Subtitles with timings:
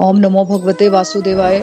[0.00, 1.62] ओम नमो भगवते वासुदेवाय।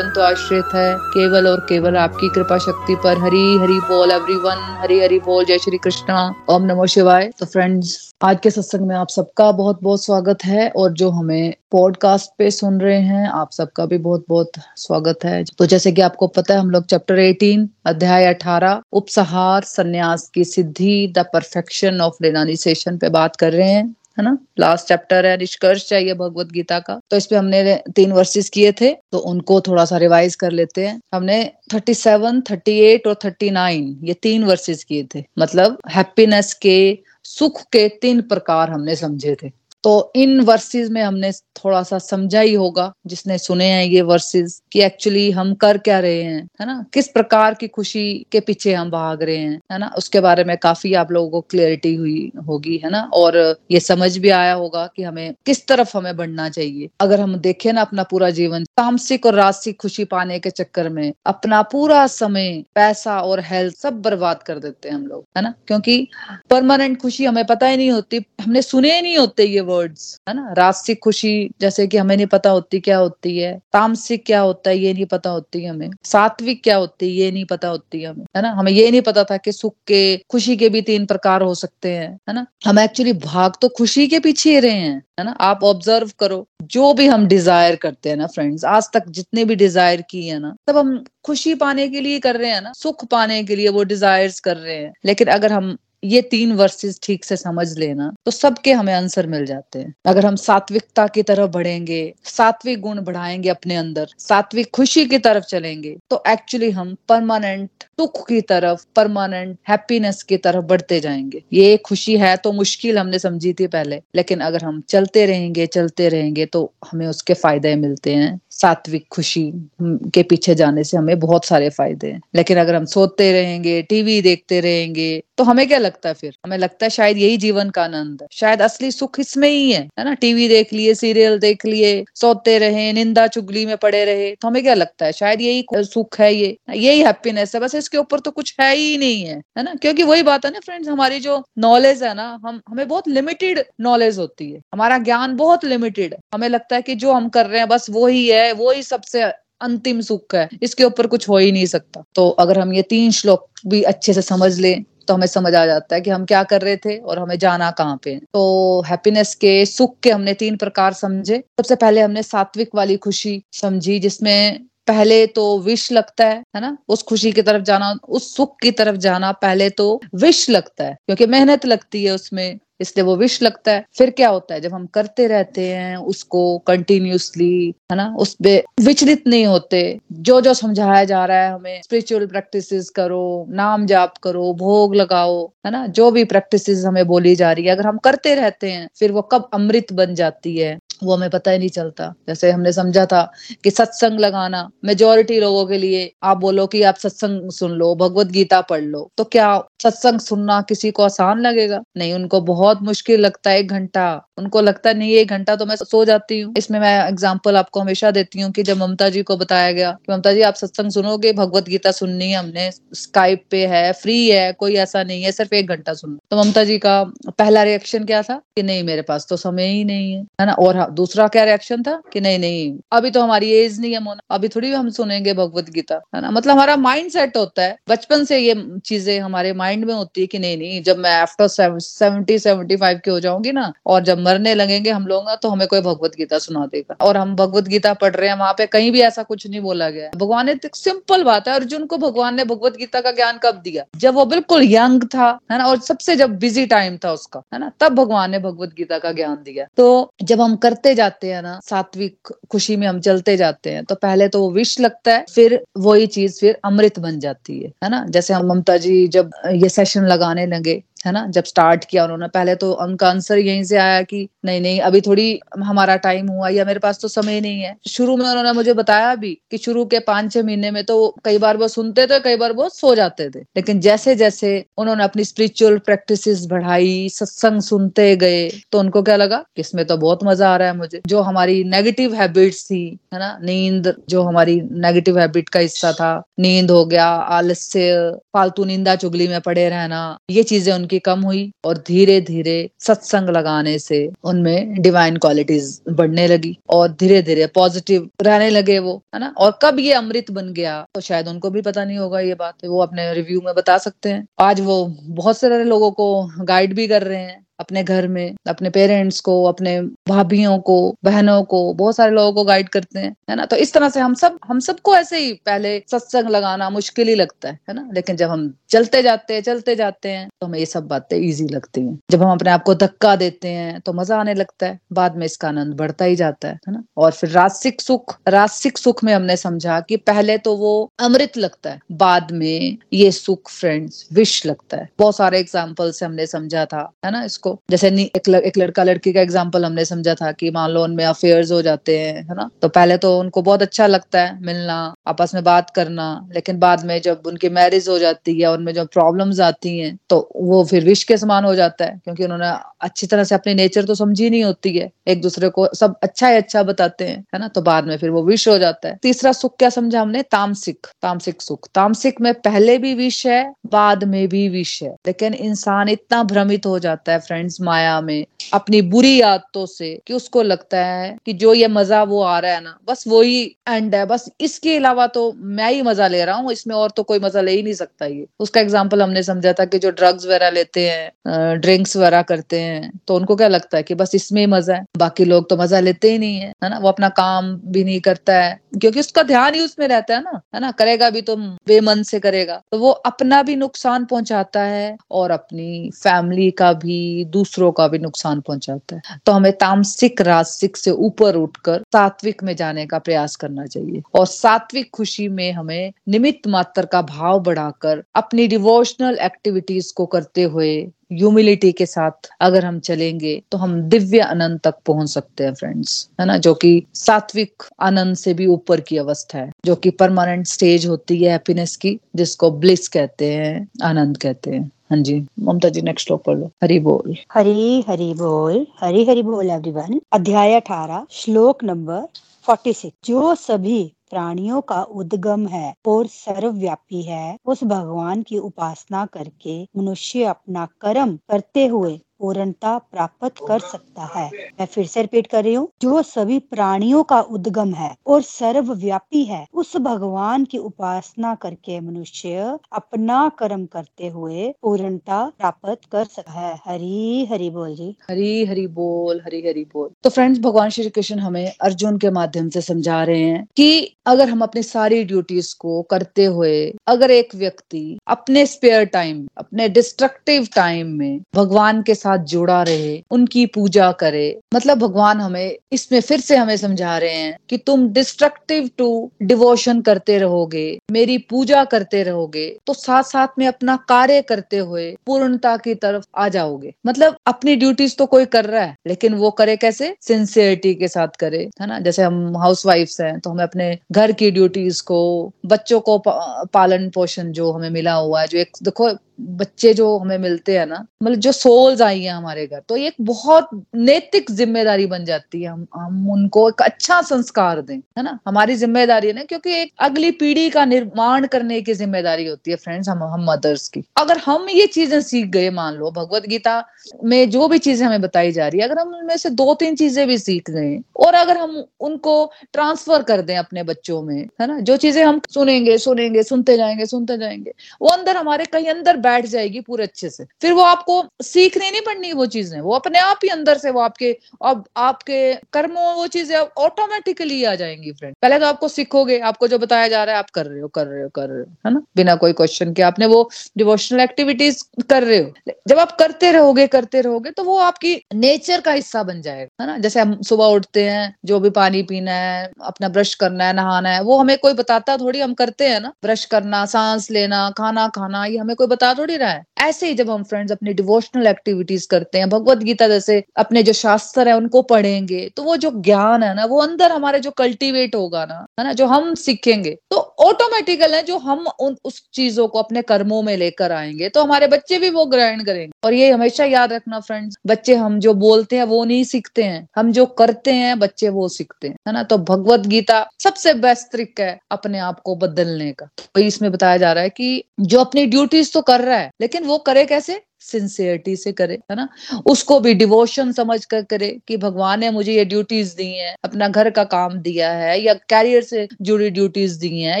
[0.02, 5.00] तो आश्रित है। केवल और केवल आपकी कृपा शक्ति पर। हरी, हरि बोल एवरीवन हरी
[5.00, 9.08] हरी बोल। जय श्री कृष्ण। ओम नमो शिवाय। तो फ्रेंड्स आज के सत्संग में आप
[9.08, 13.86] सबका बहुत बहुत स्वागत है। और जो हमें पॉडकास्ट पे सुन रहे हैं, आप सबका
[13.86, 17.68] भी बहुत बहुत स्वागत है। तो जैसे कि आपको पता है, हम लोग चैप्टर 18
[17.86, 23.94] अध्याय 18 उपसहार, संन्यास की सिद्धि द परफेक्शन ऑफ़ रिनाइजेशन पे बात कर रहे हैं।
[24.18, 24.36] है ना?
[24.58, 28.92] लास्ट चैप्टर है निष्कर्ष चाहिए भगवत गीता का। तो इसपे हमने तीन वर्सेस किए थे
[29.12, 31.38] तो उनको थोड़ा सा रिवाइज कर लेते हैं। हमने
[31.72, 36.78] 37, 38 और 39 ये तीन वर्सेस किए थे। मतलब हैप्पीनेस के
[37.24, 39.50] सुख के तीन प्रकार हमने समझे थे।
[39.84, 44.60] तो इन वर्सेस में हमने थोड़ा सा समझा ही होगा जिसने सुने हैं ये वर्सेस
[44.72, 46.84] कि एक्चुअली हम कर क्या रहे हैं है ना?
[46.92, 49.90] किस प्रकार की खुशी के पीछे हम भाग रहे हैं है ना?
[49.98, 53.00] उसके बारे में काफ़ी आप लोगों को क्लियरिटी हुई होगी है ना?
[53.14, 53.36] और
[53.70, 57.72] ये समझ भी आया होगा कि हमें किस तरफ़ हमें बढ़ना चाहिए। अगर हम देखें
[57.72, 62.64] ना अपना पूरा जीवन तामसिक और रासिक खुशी पाने के चक्कर में अपना पूरा समय
[62.74, 65.54] पैसा और हेल्थ सब बर्बाद कर देते हैं हम लोग है ना?
[65.66, 66.06] क्योंकि
[66.50, 70.34] परमानेंट खुशी हमें पता ही नहीं होती हमने सुने ही नहीं होते ये वर्ड्स है
[70.34, 70.52] ना?
[70.58, 74.78] रासिक खुशी, जैसे कि हमें नहीं पता होती क्या होती है। तामसिक क्या होता है,
[74.78, 78.42] ये नहीं पता होती हमें। सात्विक क्या होती है, ये नहीं पता होती हमें, है
[78.42, 78.50] ना?
[78.50, 81.90] हमें ये नहीं पता था कि सुख के, खुशी के भी तीन प्रकार हो सकते
[81.90, 82.46] हैं, है ना?
[82.66, 85.36] हम एक्चुअली भाग तो खुशी के पीछे रहे हैं, है ना?
[85.40, 89.54] आप ऑब्ज़र्व करो, जो भी हम डिज़ायर करते हैं ना फ्रेंड्स आज तक जितने भी
[89.56, 92.72] डिज़ायर की है ना तब हम खुशी पाने के लिए कर रहे हैं ना?
[92.74, 96.98] सुख पाने के लिए वो डिजायर्स कर रहे हैं। लेकिन अगर हम ये तीन वर्सेस
[97.02, 101.22] ठीक से समझ लेना तो सबके हमें आंसर मिल जाते हैं। अगर हम सात्विकता की
[101.22, 106.94] तरफ़ बढ़ेंगे, सात्विक गुण बढ़ाएँगे अपने अंदर, सात्विक खुशी की तरफ़ चलेंगे तो एक्चुअली हम
[107.08, 107.70] परमानेंट
[108.00, 113.18] सुख की तरफ़ परमानेंट हैप्पीनेस की तरफ़ बढ़ते जाएँगे। ये खुशी है तो मुश्किल हमने
[113.18, 118.14] समझी थी पहले, लेकिन अगर हम चलते रहेंगे चलते रहेंगे तो हमें उसके फ़ायदे मिलते
[118.14, 119.42] हैं। सात्विक खुशी
[119.82, 124.20] के पीछे जाने से हमें बहुत सारे फ़ायदे हैं। लेकिन अगर हम सोते रहेंगे, टीवी
[124.22, 126.36] देखते रहेंगे तो हमें क्या लगता है फिर?
[126.44, 129.80] हमें लगता है शायद यही जीवन का आनंद है। शायद असली सुख इसमें ही है
[129.98, 130.12] है ना?
[130.14, 134.62] टीवी देख लिए, सीरियल देख लिए, सोते रहे, निंदा चुगली में पड़े रहे तो हमें
[134.62, 135.12] क्या लगता है?
[135.12, 138.96] शायद यही सुख है ये, यही हैप्पीनेस है। बस इसके ऊपर तो कुछ है ही
[138.98, 139.74] नहीं है है ना?
[139.74, 143.62] क्योंकि वही बात है ना फ्रेंड्स हमारी जो नॉलेज है ना, हम, हमें बहुत लिमिटेड
[143.80, 147.46] नॉलेज होती है। हमारा ज्ञान बहुत लिमिटेड है। हमें लगता है कि जो हम कर
[147.46, 149.22] रहे हैं, बस वो ही है वो ही सबसे
[149.60, 153.10] अंतिम सुख है। इसके ऊपर कुछ हो ही नहीं सकता। तो अगर हम ये तीन
[153.10, 156.42] श्लोक भी अच्छे से समझ लें तो हमें समझ आ जाता है कि हम क्या
[156.42, 160.56] कर रहे थे और हमें जाना कहाँ पे। तो हैप्पीनेस के, सुख के हमने तीन
[160.56, 166.42] प्रकार समझे। सबसे पहले हमने सात्विक वाली खुशी समझी, जिसमें पहले तो विश लगता है
[166.56, 166.78] है ना?
[166.88, 170.92] उस खुशी की तरफ़ जाना, उस सुख की तरफ़ जाना पहले तो विश लगता है।
[171.06, 174.60] क्योंकि मेहनत लगती है उसमें इसलिए वो विश लगता है। फिर क्या होता है?
[174.60, 178.14] जब हम करते रहते हैं, उसको कंटिन्यूसली है ना?
[178.18, 183.46] उस पे विचलित नहीं होते। जो जो समझाया जा रहा है हमें स्पिरिचुअल प्रैक्टिसेस करो,
[183.50, 185.86] नाम जाप करो, भोग लगाओ, है ना?
[185.86, 189.22] जो भी प्रैक्टिसेस हमें बोली जा रही है, अगर हम करते रहते हैं, फिर वो
[189.22, 193.22] कब अमृत बन जाती है, वो हमें पता ही नहीं चलता। जैसे हमने समझा था
[193.64, 198.26] कि सत्संग लगाना मेजोरिटी लोगों के लिए आप बोलो कि आप सत्संग सुन लो, भगवत
[198.26, 201.82] गीता पढ़ लो तो क्या सत्संग सुनना किसी को आसान लगेगा?
[201.96, 204.04] नहीं, उनको बहुत मुश्किल लगता है एक घंटा।
[204.38, 207.80] उनको लगता है नहीं एक घंटा तो मैं सो जाती हूँ। इसमें मैं एग्ज़ाम्पल आपको
[207.80, 210.90] हमेशा देती हूँ कि जब ममता जी को बताया गया कि ममता जी, आप सत्संग
[210.90, 211.32] सुनोगे?
[211.32, 215.54] भगवत गीता सुननी है हमने स्काइप पे है फ्री है, कोई ऐसा नहीं है, सिर्फ़
[215.54, 217.02] एक घंटा सुनना तो ममता जी का
[217.38, 218.40] पहला रिएक्शन क्या था?
[218.56, 220.52] कि नहीं, मेरे पास तो समय ही नहीं है। है ना?
[220.54, 222.00] और दूसरा क्या रिएक्शन था?
[222.12, 225.70] कि नहीं नहीं, अभी तो हमारी एज नहीं है मोना। अभी थोड़ी हम सुनेंगे भगवत
[225.70, 226.30] गीता। है ना?
[226.30, 228.54] मतलब हमारा माइंड सेट होता है। बचपन से ये
[228.86, 231.48] चीज़ें हमारे माइंड में होती है कि नहीं नहीं, जब मैं आफ्टर
[231.80, 235.66] सेवेंटी सेवेंटी फाइव की हो जाऊँगी ना, और जब मरने लगेंगे हम लोग तो हमें
[235.68, 238.90] कोई भगवत गीता सुना देगा। और हम भगवत गीता पढ़ रहे हैं, वहाँ पे कहीं
[238.92, 242.44] भी ऐसा कुछ नहीं बोला गया भगवान ने सिंपल बात है, अर्जुन को भगवान ने
[242.44, 243.84] भगवत गीता का ज्ञान कब दिया?
[243.96, 247.60] जब वो बिल्कुल यंग था, है ना, और सबसे जब बिज़ी टाइम था उसका, है
[247.60, 251.42] ना, तब भगवान ने भगवत गीता का ज्ञान दिया। तो जब हम करते जाते हैं
[251.42, 255.24] ना, सात्विक खुशी में हम चलते जाते हैं तो पहले तो वो विष लगता है,
[255.34, 258.04] फिर वही चीज़ फिर अमृत बन जाती है है ना?
[258.08, 262.28] जैसे हम ममता जी जब ये सेशन लगाने लगे है ना, जब स्टार्ट किया उन्होंने।
[262.30, 266.48] पहले तो उनका आंसर यहीं से आया कि नहीं नहीं, अभी थोड़ी हमारा टाइम हुआ
[266.48, 269.84] या मेरे पास तो समय नहीं है। शुरू में उन्होंने मुझे बताया भी कि शुरू
[269.84, 272.94] के पाँच छह महीने में तो कई बार वो सुनते थे, कई बार वो सो
[272.94, 279.02] जाते थे। लेकिन जैसे जैसे उन्होंने अपनी स्पिरिचुअल प्रैक्टिस बढ़ाई, सत्संग सुनते गए तो उनको
[279.02, 282.64] क्या लगा कि इसमें तो बहुत मज़ा आ रहा है मुझे। जो हमारी नेगेटिव हैबिट्स
[282.64, 282.84] थी,
[283.14, 288.64] है ना, नींद, जो हमारी नेगेटिव हैबिट का हिस्सा था, नींद हो गया, आलस्य, फालतू
[288.64, 293.78] निंदा चुगली में पड़े रहना, ये चीज़ें उनकी कम हुई और धीरे धीरे सत्संग लगाने
[293.78, 299.34] से उनमें डिवाइन क्वालिटीज बढ़ने लगी और धीरे धीरे पॉजिटिव रहने लगे वो, है ना?
[299.38, 302.54] और कब ये अमृत बन गया तो शायद उनको भी पता नहीं होगा ये बात।
[302.64, 306.86] वो अपने रिव्यू में बता सकते हैं। आज वो बहुत सारे लोगों को गाइड भी
[306.88, 311.96] कर रहे हैं। अपने घर में, अपने पेरेंट्स को, अपने भाभीियों को, बहनों को, बहुत
[311.96, 313.44] सारे लोगों को गाइड करते हैं, है ना?
[313.44, 317.14] तो इस तरह से हम सब, हम सबको ऐसे ही पहले सत्संग लगाना मुश्किल ही
[317.14, 317.88] लगता है है ना?
[317.94, 321.46] लेकिन जब हम चलते जाते हैं, चलते जाते हैं तो हमें ये सब बातें ईजी
[321.48, 324.78] लगती हैं। जब हम अपने आप को धक्का देते हैं तो मज़ा आने लगता है।
[324.92, 326.82] बाद में इसका आनंद बढ़ता ही जाता है है ना?
[326.96, 331.70] और फिर रासिक सुख रासिक सुख में हमने समझा कि पहले तो वो अमृत लगता
[331.70, 336.64] है, बाद में ये सुख फ्रेंड्स विश लगता है। बहुत सारे एग्ज़ाम्पल से हमने समझा
[336.66, 337.22] था, है ना?
[337.24, 340.70] इसको को जैसे एक, ल, एक लड़का लड़की का एग्ज़ाम्पल हमने समझा था कि मान
[340.70, 342.48] लो उनमें अफेयर्स हो जाते हैं है ना?
[342.62, 344.76] तो पहले तो उनको बहुत अच्छा लगता है मिलना
[345.08, 348.84] आपस में बात करना लेकिन बाद में जब उनकी मैरिज हो जाती है उनमें जो
[348.94, 352.50] प्रॉब्लम्स आती हैं तो वो फिर विश के समान हो जाता है क्योंकि उन्होंने
[352.80, 356.28] अच्छी तरह से अपनी नेचर तो समझी नहीं होती है। एक दूसरे को सब अच्छा
[356.28, 357.48] ही अच्छा बताते हैं है ना?
[357.48, 360.22] तो बाद में फिर वो विश हो जाता है। तीसरा सुख क्या समझा हमने?
[360.24, 365.34] तामसिक तामसिक सुख। तामसिक में पहले भी विश है बाद में भी विश है। लेकिन
[365.36, 370.42] इंसान इतना भ्रमित हो जाता है फ्रेंड्स माया में, अपनी बुरी आदतों से, कि उसको
[370.44, 373.94] लगता है कि जो ये मज़ा वो आ रहा है ना, बस वो ही एंड
[373.94, 377.18] है। बस इसके अलावा तो मैं ही मज़ा ले रहा हूँ, इसमें और तो कोई
[377.20, 380.50] मज़ा ले ही नहीं सकता ये। उसका एग्ज़ाम्पल हमने समझा था कि जो ड्रग्स वगैरह
[380.50, 384.46] लेते हैं ड्रिंक्स वगैरह करते हैं तो उनको क्या लगता है कि बस इसमें ही
[384.48, 384.84] मज़ा है?
[384.98, 386.78] बाकी लोग तो मज़ा लेते ही नहीं है है ना?
[386.78, 390.40] वो अपना काम भी नहीं करता है, क्योंकि उसका ध्यान ही उसमें रहता है ना
[390.54, 390.70] है ना?
[390.72, 391.36] करेगा भी तो
[391.66, 397.23] बेमन से करेगा। तो वो अपना भी नुकसान पहुंचाता है और अपनी फैमिली का भी
[397.24, 402.56] दूसरों का भी नुकसान पहुंचाता है। तो हमें तामसिक रासिक से ऊपर उठकर सात्विक में
[402.56, 408.04] जाने का प्रयास करना चाहिए। और सात्विक खुशी में हमें निमित्त मात्र का भाव बढ़ाकर
[408.14, 412.10] अपनी डिवोशनल एक्टिविटीज़ को करते हुए ह्यूमिलिटी के साथ
[412.40, 416.36] अगर हम चलेंगे तो हम दिव्य आनंद तक पहुँच सकते हैं फ्रेंड्स है ना?
[416.36, 421.24] जो कि सात्विक आनंद से भी ऊपर की अवस्था है, जो कि परमानेंट स्टेज होती
[421.24, 426.06] है हैप्पीनेस की, जिसको ब्लिस कहते हैं, आनंद कहते हैं। हाँ जी ममता जी नेक्स्ट
[426.06, 431.64] श्लोक पढ़ लो। हरी बोल। हरी हरी बोल। हरी हरी बोल एवरीवन अध्याय अठारह, श्लोक
[431.64, 432.06] नंबर
[432.46, 439.06] फोर्टी सिक्स जो सभी प्राणियों का उद्गम है और सर्वव्यापी है, उस भगवान की उपासना
[439.06, 444.30] करके मनुष्य अपना कर्म करते हुए पूर्णता प्राप्त कर सकता है।
[444.60, 449.24] मैं फिर से रिपीट कर रही हूँ। जो सभी प्राणियों का उद्गम है और सर्वव्यापी
[449.24, 456.32] है, उस भगवान की उपासना करके मनुष्य अपना कर्म करते हुए पूर्णता प्राप्त कर सकता
[456.32, 460.90] है। हरी हरी बोल जी। हरी हरी बोल, हरी हरी बोल। तो फ्रेंड्स भगवान श्री
[460.90, 465.54] कृष्ण हमें अर्जुन के माध्यम से समझा रहे हैं कि अगर हम अपनी सारी ड्यूटीज़
[465.58, 471.94] को करते हुए अगर एक व्यक्ति अपने स्पेयर टाइम अपने डिस्ट्रक्टिव टाइम में भगवान के
[472.04, 477.12] साथ जुड़ा रहे, उनकी पूजा करे। मतलब भगवान हमें इसमें फिर से हमें समझा रहे
[477.12, 478.88] हैं कि तुम डिस्ट्रक्टिव टू
[479.22, 484.90] डिवोशन करते रहोगे, मेरी पूजा करते रहोगे तो साथ साथ में अपना कार्य करते हुए
[485.06, 489.30] पूर्णता की तरफ़ आ जाओगे। मतलब अपनी ड्यूटीज़ तो कोई कर रहा है, लेकिन वो
[489.32, 489.94] करे कैसे?
[490.00, 491.78] सिंसियरिटी के साथ करे, है ना?
[491.80, 496.88] जैसे हम हाउस वाइफ हैं तो हमें अपने घर की ड्यूटीज़ को, बच्चों को पालन
[496.90, 500.84] पोषण जो हमें मिला हुआ है, जो एक, देखो बच्चे जो हमें मिलते हैं ना
[501.02, 505.42] मतलब जो सोल्स आई हैं हमारे घर तो ये एक बहुत नैतिक ज़िम्मेदारी बन जाती
[505.42, 508.18] है। हम हम उनको एक अच्छा संस्कार दें, है ना?
[508.28, 512.56] हमारी ज़िम्मेदारी है ना, क्योंकि एक अगली पीढ़ी का निर्माण करने की ज़िम्मेदारी होती है
[512.56, 516.62] फ्रेंड्स हम हम मदर्स की। अगर हम ये चीज़ें सीख गए, मान लो, भगवत गीता
[517.04, 519.76] में जो भी चीज़ें हमें बताई जा रही है, अगर हम उनमें से दो तीन
[519.76, 522.14] चीज़ें भी सीख गए और अगर हम उनको
[522.52, 524.58] ट्रांसफ़र कर दें अपने बच्चों में, है ना?
[524.60, 529.26] जो चीज़ें हम सुनेंगे सुनेंगे, सुनते जाएँगे सुनते जाएँगे, वो अंदर हमारे कहीं अंदर बैठ
[529.26, 533.18] जाएगी पूरे अच्छे से। फिर वो आपको सीखनी नहीं पड़नी वो चीज़ें, वो अपने आप
[533.24, 538.38] ही अंदर से वो आपके, अब आपके कर्मों वो चीज़ें ऑटोमेटिकली आ जाएँगी फ्रेंड पहले
[538.38, 541.02] तो आपको सीखोगे, आपको जो बताया जा रहा है, आप कर रहे हो, कर रहे
[541.02, 541.82] हो, कर रहे हो, है ना?
[541.96, 546.66] बिना कोई क्वेश्चन के आपने वो डिवोशनल एक्टिविटीज़ कर रहे हो। जब आप करते रहोगे
[546.66, 549.78] करते रहोगे तो वो आपकी नेचर का हिस्सा बन जाएगा, है ना?
[549.78, 553.90] जैसे हम सुबह उठते हैं, जो भी पानी पीना है, अपना ब्रश करना है, नहाना
[553.90, 555.92] है, वो हमें कोई बताता थोड़ी, हम करते हैं ना?
[556.02, 559.94] ब्रश करना, सांस लेना, खाना खाना, ये हमें कोई बता थोड़ी रहा है। ऐसे ही
[559.94, 564.36] जब हम फ्रेंड्स अपनी डिवोशनल एक्टिविटीज़ करते हैं, भगवत गीता जैसे अपने जो शास्त्र है,
[564.36, 568.44] उनको पढ़ेंगे तो वो जो ज्ञान है ना, वो अंदर हमारे जो कल्टीवेट होगा ना,
[568.60, 572.82] है ना, जो हम सीखेंगे तो ऑटोमेटिकल है जो हम उन, उस चीज़ों को अपने
[572.84, 576.72] कर्मों में लेकर आएँगे तो हमारे बच्चे भी वो ग्रहण करेंगे। और ये हमेशा याद
[576.72, 580.78] रखना फ्रेंड्स बच्चे हम जो बोलते हैं, वो नहीं सीखते हैं, हम जो करते हैं,
[580.78, 585.00] बच्चे वो सीखते हैं, है ना तो भगवत गीता सबसे बेस्ट तरीका है अपने आप
[585.00, 588.80] को बदलने का। तो इसमें बताया जा रहा है कि जो अपनी ड्यूटीज़ तो कर
[588.80, 590.20] रहा है, लेकिन वो करे कैसे?
[590.44, 591.88] सिंसियरिटी से करे, है ना?
[592.26, 596.48] उसको भी डिवोशन समझ कर करे कि भगवान ने मुझे ये ड्यूटीज़ दी हैं, अपना
[596.48, 600.00] घर का काम दिया है या कैरियर से जुड़ी ड्यूटीज़ दी हैं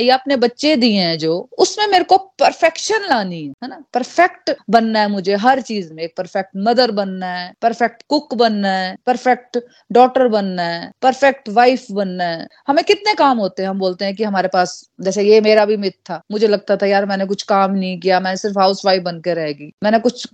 [0.00, 3.82] या अपने बच्चे दिए हैं जो, उसमें मेरे को परफेक्शन लानी है ना?
[3.94, 8.70] परफेक्ट बनना है मुझे हर चीज़ में, एक परफेक्ट मदर बनना है परफेक्ट कुक बनना
[8.70, 9.58] है परफेक्ट
[9.92, 14.14] डॉटर बनना है परफेक्ट वाइफ बनना है। हमें कितने काम होते हैं, हम बोलते हैं
[14.14, 17.42] कि हमारे पास, जैसे ये मेरा भी मिथ था, मुझे लगता था, यार, मैंने कुछ
[17.42, 20.26] काम नहीं किया, मैं सिर्फ़ हाउस वाइफ बनकर रहेगी मैंने कुछ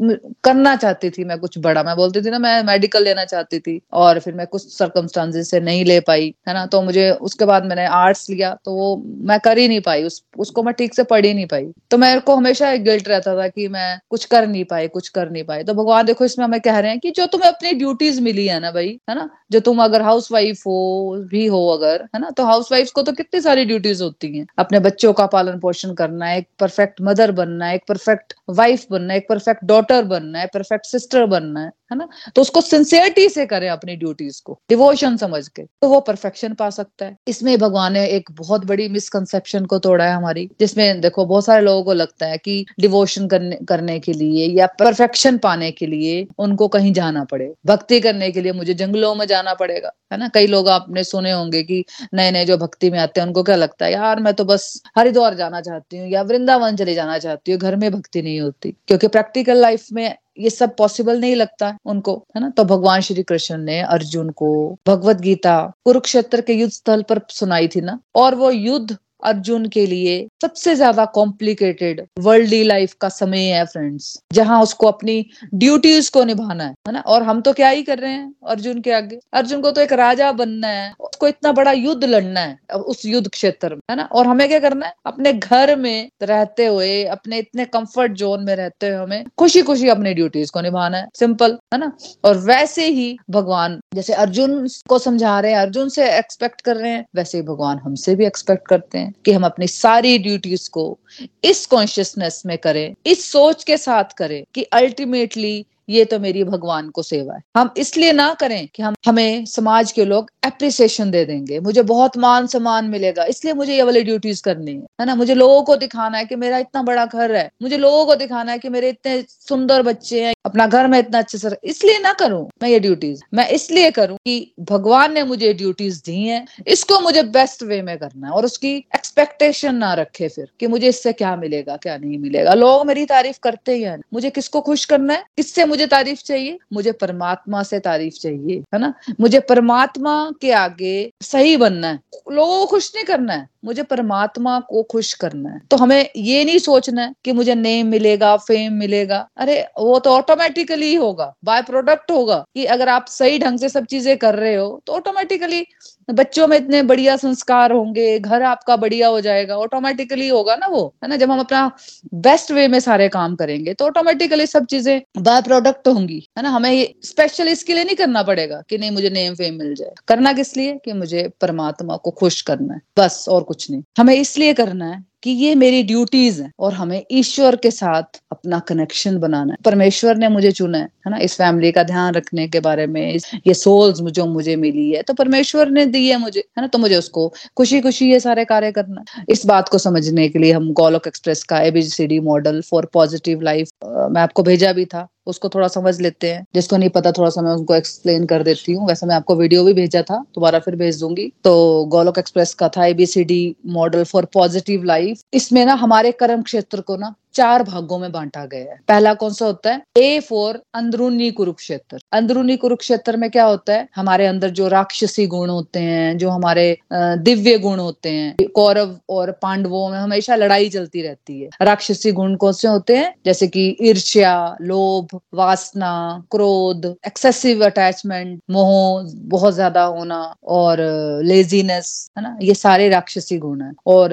[0.45, 3.80] करना चाहती थी मैं कुछ बड़ा। मैं बोलती थी ना, मैं मेडिकल लेना चाहती थी
[3.92, 6.66] और फिर मैं कुछ सर्कमस्टांसेस से नहीं ले पाई, है ना?
[6.66, 10.25] तो मुझे उसके बाद मैंने आर्ट्स लिया तो वो मैं कर ही नहीं पाई। उस,
[10.38, 13.37] उसको मैं ठीक से पढ़ ही नहीं पाई। तो मेरे को हमेशा एक गिल्ट रहता
[13.37, 16.45] था कि मैं कुछ कर नहीं पाई, कुछ कर नहीं पाई। तो भगवान देखो, इसमें
[16.45, 19.30] हमें कह रहे हैं कि जो तुम्हें अपनी ड्यूटीज़ मिली है ना भाई, है ना?
[19.52, 22.30] जो तुम अगर हाउस वाइफ हो, भी हो अगर, है ना?
[22.30, 25.95] तो हाउस वाइफ को तो कितनी सारी ड्यूटीज़ होती हैं। अपने बच्चों का पालन पोषण
[25.95, 30.87] करना, एक परफेक्ट मदर बनना, एक परफेक्ट वाइफ बनना, एक परफेक्ट डॉटर बनना है परफेक्ट
[30.87, 32.09] सिस्टर बनना है है ना?
[32.37, 36.68] तो उसको सिंसियरिटी से करें अपनी ड्यूटीज़ को डिवोशन समझ के तो वो परफेक्शन पा
[36.70, 41.25] सकता है। इसमें भगवान ने एक बहुत बड़ी मिसकंसेप्शन को तोड़ा है हमारी, जिसमें देखो
[41.26, 45.70] बहुत सारे लोगों को लगता है कि डिवोशन करने करने के लिए या परफेक्शन पाने
[45.70, 49.92] के लिए उनको कहीं जाना पड़े। भक्ति करने के लिए मुझे जंगलों में जाना पड़ेगा,
[50.12, 50.28] है ना?
[50.28, 53.56] कई लोग आपने सुने होंगे कि नए नए जो भक्ति में आते हैं, उनको क्या
[53.56, 57.52] लगता है, यार, मैं तो बस हरिद्वार जाना चाहती हूँ या वृंदावन चले जाना चाहती
[57.52, 61.76] हूँ, घर में भक्ति नहीं होती। क्योंकि प्रैक्टिकल लाइफ में ये सब पॉसिबल नहीं लगता
[61.85, 62.50] उनको, है ना?
[62.50, 67.68] तो भगवान श्री कृष्ण ने अर्जुन को भगवत गीता कुरुक्षेत्र के युद्ध स्थल पर सुनाई
[67.68, 68.00] थी ना?
[68.14, 74.18] और वो युद्ध अर्जुन के लिए सबसे ज़्यादा कॉम्प्लिकेटेड वर्ल्डली लाइफ का समय है फ्रेंड्स
[74.32, 75.24] जहाँ उसको अपनी
[75.54, 77.00] ड्यूटीज़ को निभाना है है ना?
[77.00, 79.18] और हम तो क्या ही कर रहे हैं अर्जुन के आगे?
[79.32, 83.28] अर्जुन को तो एक राजा बनना है, उसको इतना बड़ा युद्ध लड़ना है उस युद्ध
[83.28, 84.02] क्षेत्र में, है ना?
[84.04, 84.92] और हमें क्या करना है?
[85.06, 89.88] अपने घर में रहते हुए, अपने इतने कंफर्ट जोन में रहते हुए हमें खुशी खुशी
[89.88, 91.92] अपनी ड्यूटीज़ को निभाना है सिंपल है ना?
[92.24, 96.90] और वैसे ही भगवान, जैसे अर्जुन को समझा रहे हैं, अर्जुन से एक्सपेक्ट कर रहे
[96.90, 100.99] हैं, वैसे ही भगवान हमसे भी एक्सपेक्ट करते हैं। कि हम अपनी सारी ड्यूटीज़ को
[101.45, 106.88] इस कॉन्शियसनेस में करें, इस सोच के साथ करें कि अल्टीमेटली ये तो मेरी भगवान
[106.88, 111.25] को सेवा है। हम इसलिए ना करें कि हम, हमें समाज के लोग अप्रिसिएशन दे
[111.25, 115.14] देंगे। मुझे बहुत मान सम्मान मिलेगा, इसलिए मुझे ये वाली ड्यूटीज़ करनी है। है ना?
[115.14, 118.52] मुझे लोगों को दिखाना है कि मेरा इतना बड़ा घर है। मुझे लोगों को दिखाना
[118.52, 122.12] है कि मेरे इतने सुंदर बच्चे हैं, अपना घर में इतना अच्छे से इसलिए ना
[122.12, 127.00] करूँ मैं ये ड्यूटीज़ मैं इसलिए करूँ कि भगवान ने मुझे ड्यूटीज़ दी हैं, इसको
[127.00, 131.12] मुझे बेस्ट वे में करना है और उसकी एक्सपेक्टेशन ना रखे फिर कि मुझे इससे
[131.12, 135.14] क्या मिलेगा, क्या नहीं मिलेगा। लोग मेरी तारीफ़ करते ही हैं। मुझे किसको खुश करना
[135.14, 135.25] है?
[135.37, 138.94] किससे मुझे तारीफ़ चाहिए, मुझे परमात्मा से तारीफ़ चाहिए, है ना?
[139.20, 142.00] मुझे परमात्मा के आगे सही बनना है,
[142.32, 146.44] लोगों को खुश नहीं करना है, मुझे परमात्मा को खुश करना है। तो हमें ये
[146.44, 151.62] नहीं सोचना है कि मुझे नेम मिलेगा फेम मिलेगा। अरे, वो तो ऑटोमेटिकली होगा बाय
[151.62, 155.66] प्रोडक्ट होगा कि अगर आप सही ढंग से सब चीज़ें कर रहे हो तो ऑटोमेटिकली
[156.11, 160.85] बच्चों में इतने बढ़िया संस्कार होंगे, घर आपका बढ़िया हो जाएगा ऑटोमेटिकली होगा ना वो,
[161.05, 161.17] है ना?
[161.17, 161.71] जब हम अपना
[162.14, 166.50] बेस्ट वे में सारे काम करेंगे तो ऑटोमेटिकली सब चीज़ें बाय प्रोडक्ट होंगी, है ना?
[166.50, 170.33] हमें स्पेशल इसके लिए नहीं करना पड़ेगा कि नहीं, मुझे नेम फेम मिल जाए। करना
[170.33, 170.79] किस लिए?
[170.85, 175.05] कि मुझे परमात्मा को खुश करना है, बस और कुछ नहीं। हमें इसलिए करना है
[175.22, 180.16] कि ये मेरी ड्यूटीज़ है और हमें ईश्वर के साथ अपना कनेक्शन बनाना है। परमेश्वर
[180.16, 181.18] ने मुझे चुना है है ना?
[181.18, 183.02] इस फैमिली का ध्यान रखने के बारे में
[183.46, 186.66] ये सोल्स जो मुझे मिली है। तो परमेश्वर ने दी है मुझे, है ना?
[186.66, 190.52] तो मुझे उसको खुशी खुशी ये सारे कार्य करना इस बात को समझने के लिए
[190.52, 195.48] हम गोलोक एक्सप्रेस का A B C D model for positive life मैं आपको भेजा भी था। उसको
[195.48, 198.88] थोड़ा समझ लेते हैं। जिसको नहीं पता, थोड़ा सा मैं उनको एक्सप्लेन कर देती हूँ।
[198.88, 202.68] वैसे मैं आपको वीडियो भी भेजा था, दोबारा फिर भेज दूँगी। तो गोलोक एक्सप्रेस का
[202.68, 207.99] था A B C D model for positive life इसमें ना हमारे कर्म क्षेत्र को ना चार भागों
[207.99, 209.82] में बांटा गया है। पहला कौन सा होता है?
[209.99, 213.88] ए फॉर अंदरूनी कुरुक्षेत्र। अंदरूनी कुरुक्षेत्र में क्या होता है?
[213.96, 219.30] हमारे अंदर जो राक्षसी गुण होते हैं, जो हमारे दिव्य गुण होते हैं, कौरव और
[219.42, 223.14] पांडवों में हमेशा लड़ाई चलती रहती है। राक्षसी गुण कौन से होते हैं?
[223.26, 225.92] जैसे कि ईर्ष्या, लोभ, वासना,
[226.30, 230.78] क्रोध एक्सेसिव अटैचमेंट मोह, बहुत ज़्यादा होना और
[231.25, 232.37] लेजीनेस है ना?
[232.42, 234.10] ये सारे राक्षसी गुण है। और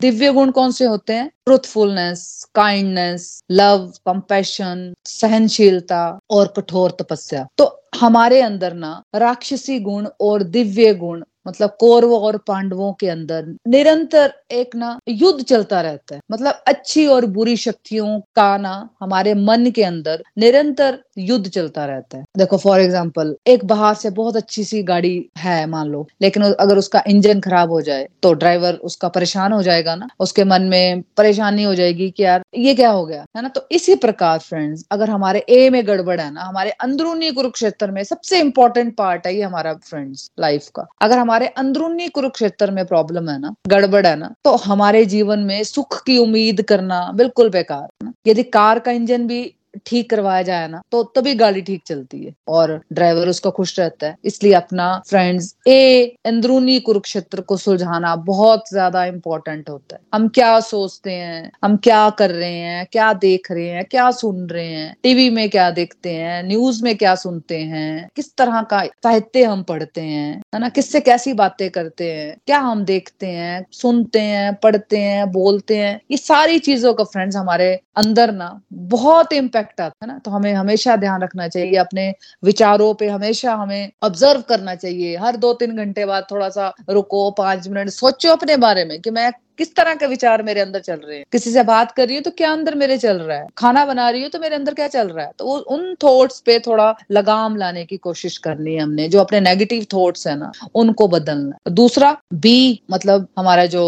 [0.00, 1.30] दिव्य गुण कौन से होते हैं?
[1.46, 10.42] ट्रुथफुलनेस काइंडनेस लव कंपैशन सहनशीलता और कठोर तपस्या। तो हमारे अंदर ना राक्षसी गुण और
[10.42, 16.20] दिव्य गुण मतलब कौरवों और पांडवों के अंदर निरंतर एक ना युद्ध चलता रहता है।
[16.32, 22.18] मतलब अच्छी और बुरी शक्तियों का ना हमारे मन के अंदर निरंतर युद्ध चलता रहता
[22.18, 26.42] है। देखो फॉर एग्ज़ाम्पल एक बाहर से बहुत अच्छी सी गाड़ी है, मान लो, लेकिन
[26.44, 30.62] अगर उसका इंजन खराब हो जाए तो ड्राइवर उसका परेशान हो जाएगा ना। उसके मन
[30.64, 33.48] में परेशानी हो जाएगी कि यार, ये क्या हो गया, है ना?
[33.48, 38.02] तो इसी प्रकार फ्रेंड्स अगर हमारे ए में गड़बड़ है ना, हमारे अंदरूनी कुरुक्षेत्र में
[38.04, 43.28] सबसे इंपॉर्टेंट पार्ट है ये हमारा फ्रेंड्स लाइफ का। अगर हमारे अंदरूनी कुरुक्षेत्र में प्रॉब्लम
[43.28, 47.88] है ना, गड़बड़ है ना तो हमारे जीवन में सुख की उम्मीद करना बिल्कुल बेकार
[48.04, 49.40] है यदि कार का इंजन भी
[49.86, 54.06] ठीक करवाया जाए ना तो तभी गाड़ी ठीक चलती है और ड्राइवर उसका खुश रहता
[54.06, 60.28] है। इसलिए अपना फ्रेंड्स ए, अंदरूनी कुरुक्षेत्र को सुलझाना बहुत ज़्यादा इंपॉर्टेंट होता है। हम
[60.30, 64.66] क्या सोचते हैं, हम क्या कर रहे हैं, क्या देख रहे हैं, क्या सुन रहे
[64.66, 69.44] हैं टीवी में क्या देखते हैं न्यूज़ में क्या सुनते हैं, किस तरह का साहित्य
[69.44, 70.68] हम पढ़ते हैं, है ना?
[70.68, 76.00] किससे कैसी बातें करते हैं, क्या हम देखते हैं, सुनते हैं, पढ़ते हैं, बोलते हैं,
[76.10, 80.30] ये सारी चीज़ों का फ्रेंड्स हमारे अंदर ना बहुत इम्पैक्ट इम्पैक्ट आता है ना तो
[80.30, 82.12] हमें हमेशा ध्यान रखना चाहिए, अपने
[82.44, 87.30] विचारों पे हमेशा हमें ऑब्ज़र्व करना चाहिए। हर दो तीन घंटे बाद थोड़ा सा रुको,
[87.32, 90.96] पाँच मिनट, सोचो अपने बारे में कि मैं किस तरह के विचार मेरे अंदर चल
[90.96, 93.46] रहे हैं। किसी से बात कर रही हूँ तो क्या अंदर मेरे चल रहा है?
[93.58, 95.32] खाना बना रही हूँ तो मेरे अंदर क्या चल रहा है?
[95.38, 99.40] तो वो उन थॉट्स पे थोड़ा लगाम लाने की कोशिश करनी है हमने, जो अपने
[99.40, 103.84] नेगेटिव थॉट्स है ना, उनको बदलना दूसरा बी मतलब हमारा जो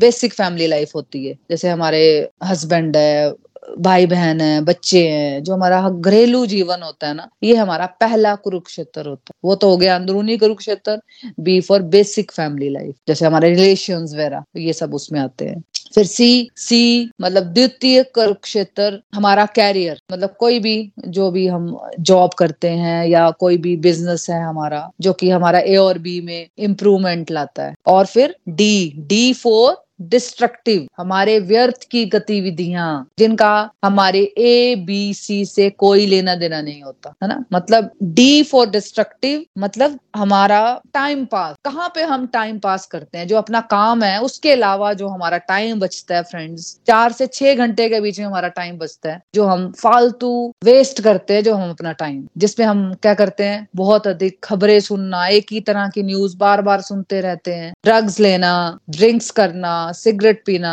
[0.00, 2.04] बेसिक फैमिली लाइफ होती है, जैसे हमारे
[2.44, 3.32] हस्बैंड है
[3.78, 8.34] भाई बहन है, बच्चे हैं, जो हमारा घरेलू जीवन होता है ना, ये हमारा पहला
[8.34, 11.00] कुरुक्षेत्र होता है। वो तो हो गया अंदरूनी Kurukshetra
[11.40, 15.62] B for basic family life जैसे हमारे रिलेशन वगैरह ये सब उसमें आते हैं।
[15.94, 22.34] फिर सी सी मतलब द्वितीय कुरुक्षेत्र, हमारा कैरियर मतलब कोई भी, जो भी हम जॉब
[22.34, 26.48] करते हैं, या कोई भी बिज़नेस है हमारा, जो कि हमारा ए और बी में
[26.58, 34.20] इम्प्रूवमेंट लाता है। और फिर डी डी फोर डिस्ट्रक्टिव हमारे व्यर्थ की गतिविधियाँ, जिनका हमारे
[34.38, 37.44] ए बी सी से कोई लेना देना नहीं होता, है ना?
[37.52, 43.28] मतलब डी फॉर डिस्ट्रक्टिव मतलब हमारा टाइम पास कहाँ पे हम टाइम पास करते हैं?
[43.28, 47.54] जो अपना काम है, उसके अलावा जो हमारा टाइम बचता है फ्रेंड्स चार से छह
[47.54, 51.54] घंटे के बीच में हमारा टाइम बचता है, जो हम फालतू वेस्ट करते हैं, जो
[51.54, 53.66] हम अपना टाइम जिसमें हम क्या करते हैं?
[53.76, 57.72] बहुत अधिक खबरें सुनना, एक ही तरह की न्यूज़ बार बार सुनते रहते हैं.
[57.84, 60.72] ड्रग्स लेना ड्रिंक्स करना सिगरेट पीना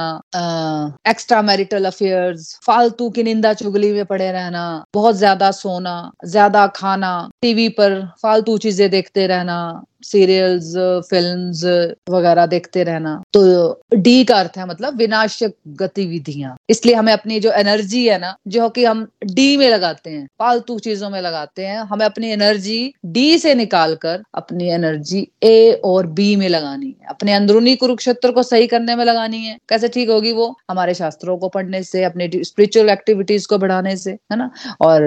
[1.10, 7.30] एक्स्ट्रा मैरिटल अफेयर्स फालतू की निंदा चुगली में पड़े रहना, बहुत ज़्यादा सोना, ज़्यादा खाना,
[7.41, 9.58] टीवी पर फालतू चीज़ें देखते रहना
[10.04, 10.74] सीरियल्स,
[11.10, 11.63] फिल्म्स
[12.10, 13.42] वगैरह देखते रहना। तो
[13.94, 18.70] डी का अर्थ है मतलब विनाशक गतिविधियाँ। इसलिए हमें अपनी जो एनर्जी है ना, जो
[18.70, 23.38] कि हम डी में लगाते हैं फालतू चीज़ों में लगाते हैं, हमें अपनी एनर्जी डी
[23.38, 28.44] से निकाल कर अपनी एनर्जी ए और बी में लगानी है। अपने अंदरूनी कुरुक्षेत्र को
[28.44, 30.58] सही करने में लगानी है। कैसे ठीक होगी वो?
[30.70, 34.50] हमारे शास्त्रों को पढ़ने से, अपने स्पिरिचुअल एक्टिविटीज़ को बढ़ाने से, है ना?
[34.82, 35.02] और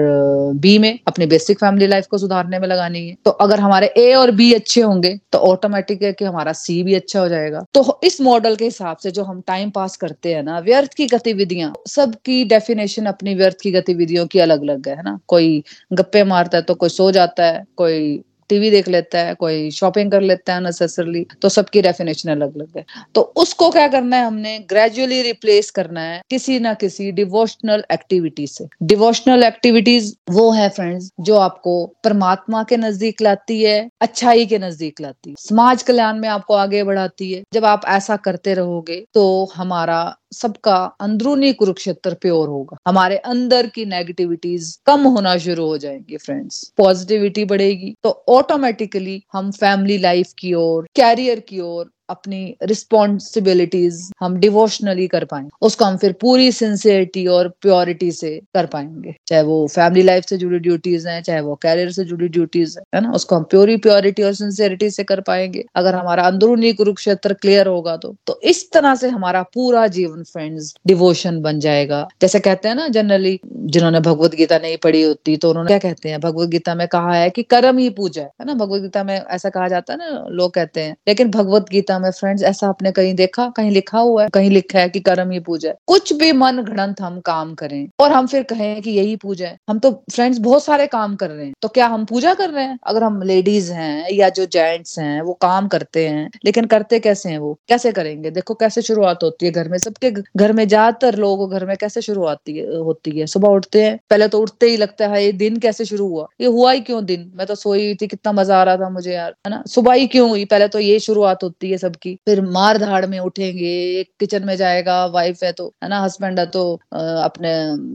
[0.55, 4.13] बी में अपनी बेसिक फैमिली लाइफ को सुधारने में लगानी है। तो अगर हमारे ए
[4.13, 7.99] और बी अच्छे होंगे तो ऑटोमेटिक है कि हमारा सी भी अच्छा हो जाएगा। तो
[8.03, 11.73] इस मॉडल के हिसाब से जो हम टाइम पास करते हैं ना, व्यर्थ की गतिविधियाँ,
[11.87, 15.19] सबकी डेफिनेशन अपनी व्यर्थ की गतिविधियों की अलग अलग है ना?
[15.27, 19.69] कोई गप्पे मारता है तो कोई सो जाता है, कोई टीवी देख लेता है, कोई
[19.71, 24.17] शॉपिंग कर लेता है नेसेसरली तो सबकी डेफिनेशन अलग अलग है। तो उसको क्या करना
[24.17, 24.57] है हमने?
[24.69, 31.09] ग्रेजुअली रिप्लेस करना है, किसी ना किसी डिवोशनल एक्टिविटी से। डिवोशनल एक्टिविटीज़ वो है फ्रेंड्स
[31.19, 36.29] जो आपको परमात्मा के नज़दीक लाती है, अच्छाई के नज़दीक लाती है। समाज कल्याण में
[36.29, 42.47] आपको आगे बढ़ाती है। जब आप ऐसा करते रहोगे तो हमारा सबका अंदरूनी कुरुक्षेत्र प्योर
[42.49, 49.21] होगा। हमारे अंदर की नेगेटिविटीज कम होना शुरू हो जाएँगी फ्रेंड्स पॉजिटिविटी बढ़ेगी। तो ऑटोमेटिकली
[49.33, 55.85] हम फैमिली लाइफ की ओर कैरियर की ओर अपनी रिस्पॉन्सिबिलिटीज हम डिवोशनली कर पाए उसको
[55.85, 60.59] हम फिर पूरी सिंसियरिटी और प्योरिटी से कर पाएँगे। चाहे वो फैमिली लाइफ से जुड़ी
[60.59, 63.11] ड्यूटीज़ हैं, चाहे वो कैरियर से जुड़ी ड्यूटीज़ है ना?
[63.11, 67.95] उसको हम प्योरी प्योरिटी और सिंसियरिटी से कर पाएँगे। अगर हमारा अंदरूनी कुरुक्षेत्र क्लियर होगा
[67.97, 72.75] तो तो इस तरह से हमारा पूरा जीवन फ्रेंड्स डिवोशन बन जाएगा। जैसे कहते हैं
[72.75, 76.19] ना जनरली जिन्होंने भगवत गीता नहीं पढ़ी होती तो उन्होंने क्या कहते हैं?
[76.19, 78.53] भगवत गीता में कहा है कि कर्म ही पूजा है ना?
[78.55, 81.99] भगवत गीता में ऐसा कहा जाता है ना, लोग कहते हैं। लेकिन भगवत गीता गीता
[81.99, 83.49] में फ्रेंड्स ऐसा आपने कहीं देखा?
[83.49, 84.29] कहीं लिखा हुआ है?
[84.33, 87.87] कहीं लिखा है कि कर्म ही पूजा है। कुछ भी मन घड़ंत हम काम करें
[87.99, 91.29] और हम फिर कहें कि यही पूजा है। हम तो फ्रेंड्स बहुत सारे काम कर
[91.29, 92.77] रहे हैं। तो क्या हम पूजा कर रहे हैं?
[92.87, 97.29] अगर हम लेडीज़ हैं या जो जेंट्स हैं, वो काम करते हैं, लेकिन करते कैसे
[97.29, 97.53] हैं वो?
[97.69, 98.31] कैसे करेंगे?
[98.31, 99.77] देखो, कैसे शुरुआत होती है घर में?
[99.77, 102.39] सबके घर में ज़्यादातर लोगों घर में कैसे शुरुआत
[102.85, 103.27] होती है?
[103.27, 106.27] सुबह उठते हैं, पहले तो उठते ही लगता है, ये दिन कैसे शुरू हुआ?
[106.41, 107.31] ये हुआ ही क्यों दिन?
[107.35, 109.63] मैं तो सोई थी, कितना मज़ा आ रहा था मुझे यार, है ना?
[109.67, 110.45] सुबह ही क्यों हुई?
[110.45, 114.55] पहले तो ये शुरुआत होती है सबकी। फिर मार धाड़ में उठेंगे, एक किचन में
[114.57, 117.49] जाएगा वाइफ है तो है ना हस्बैंड है तो अपने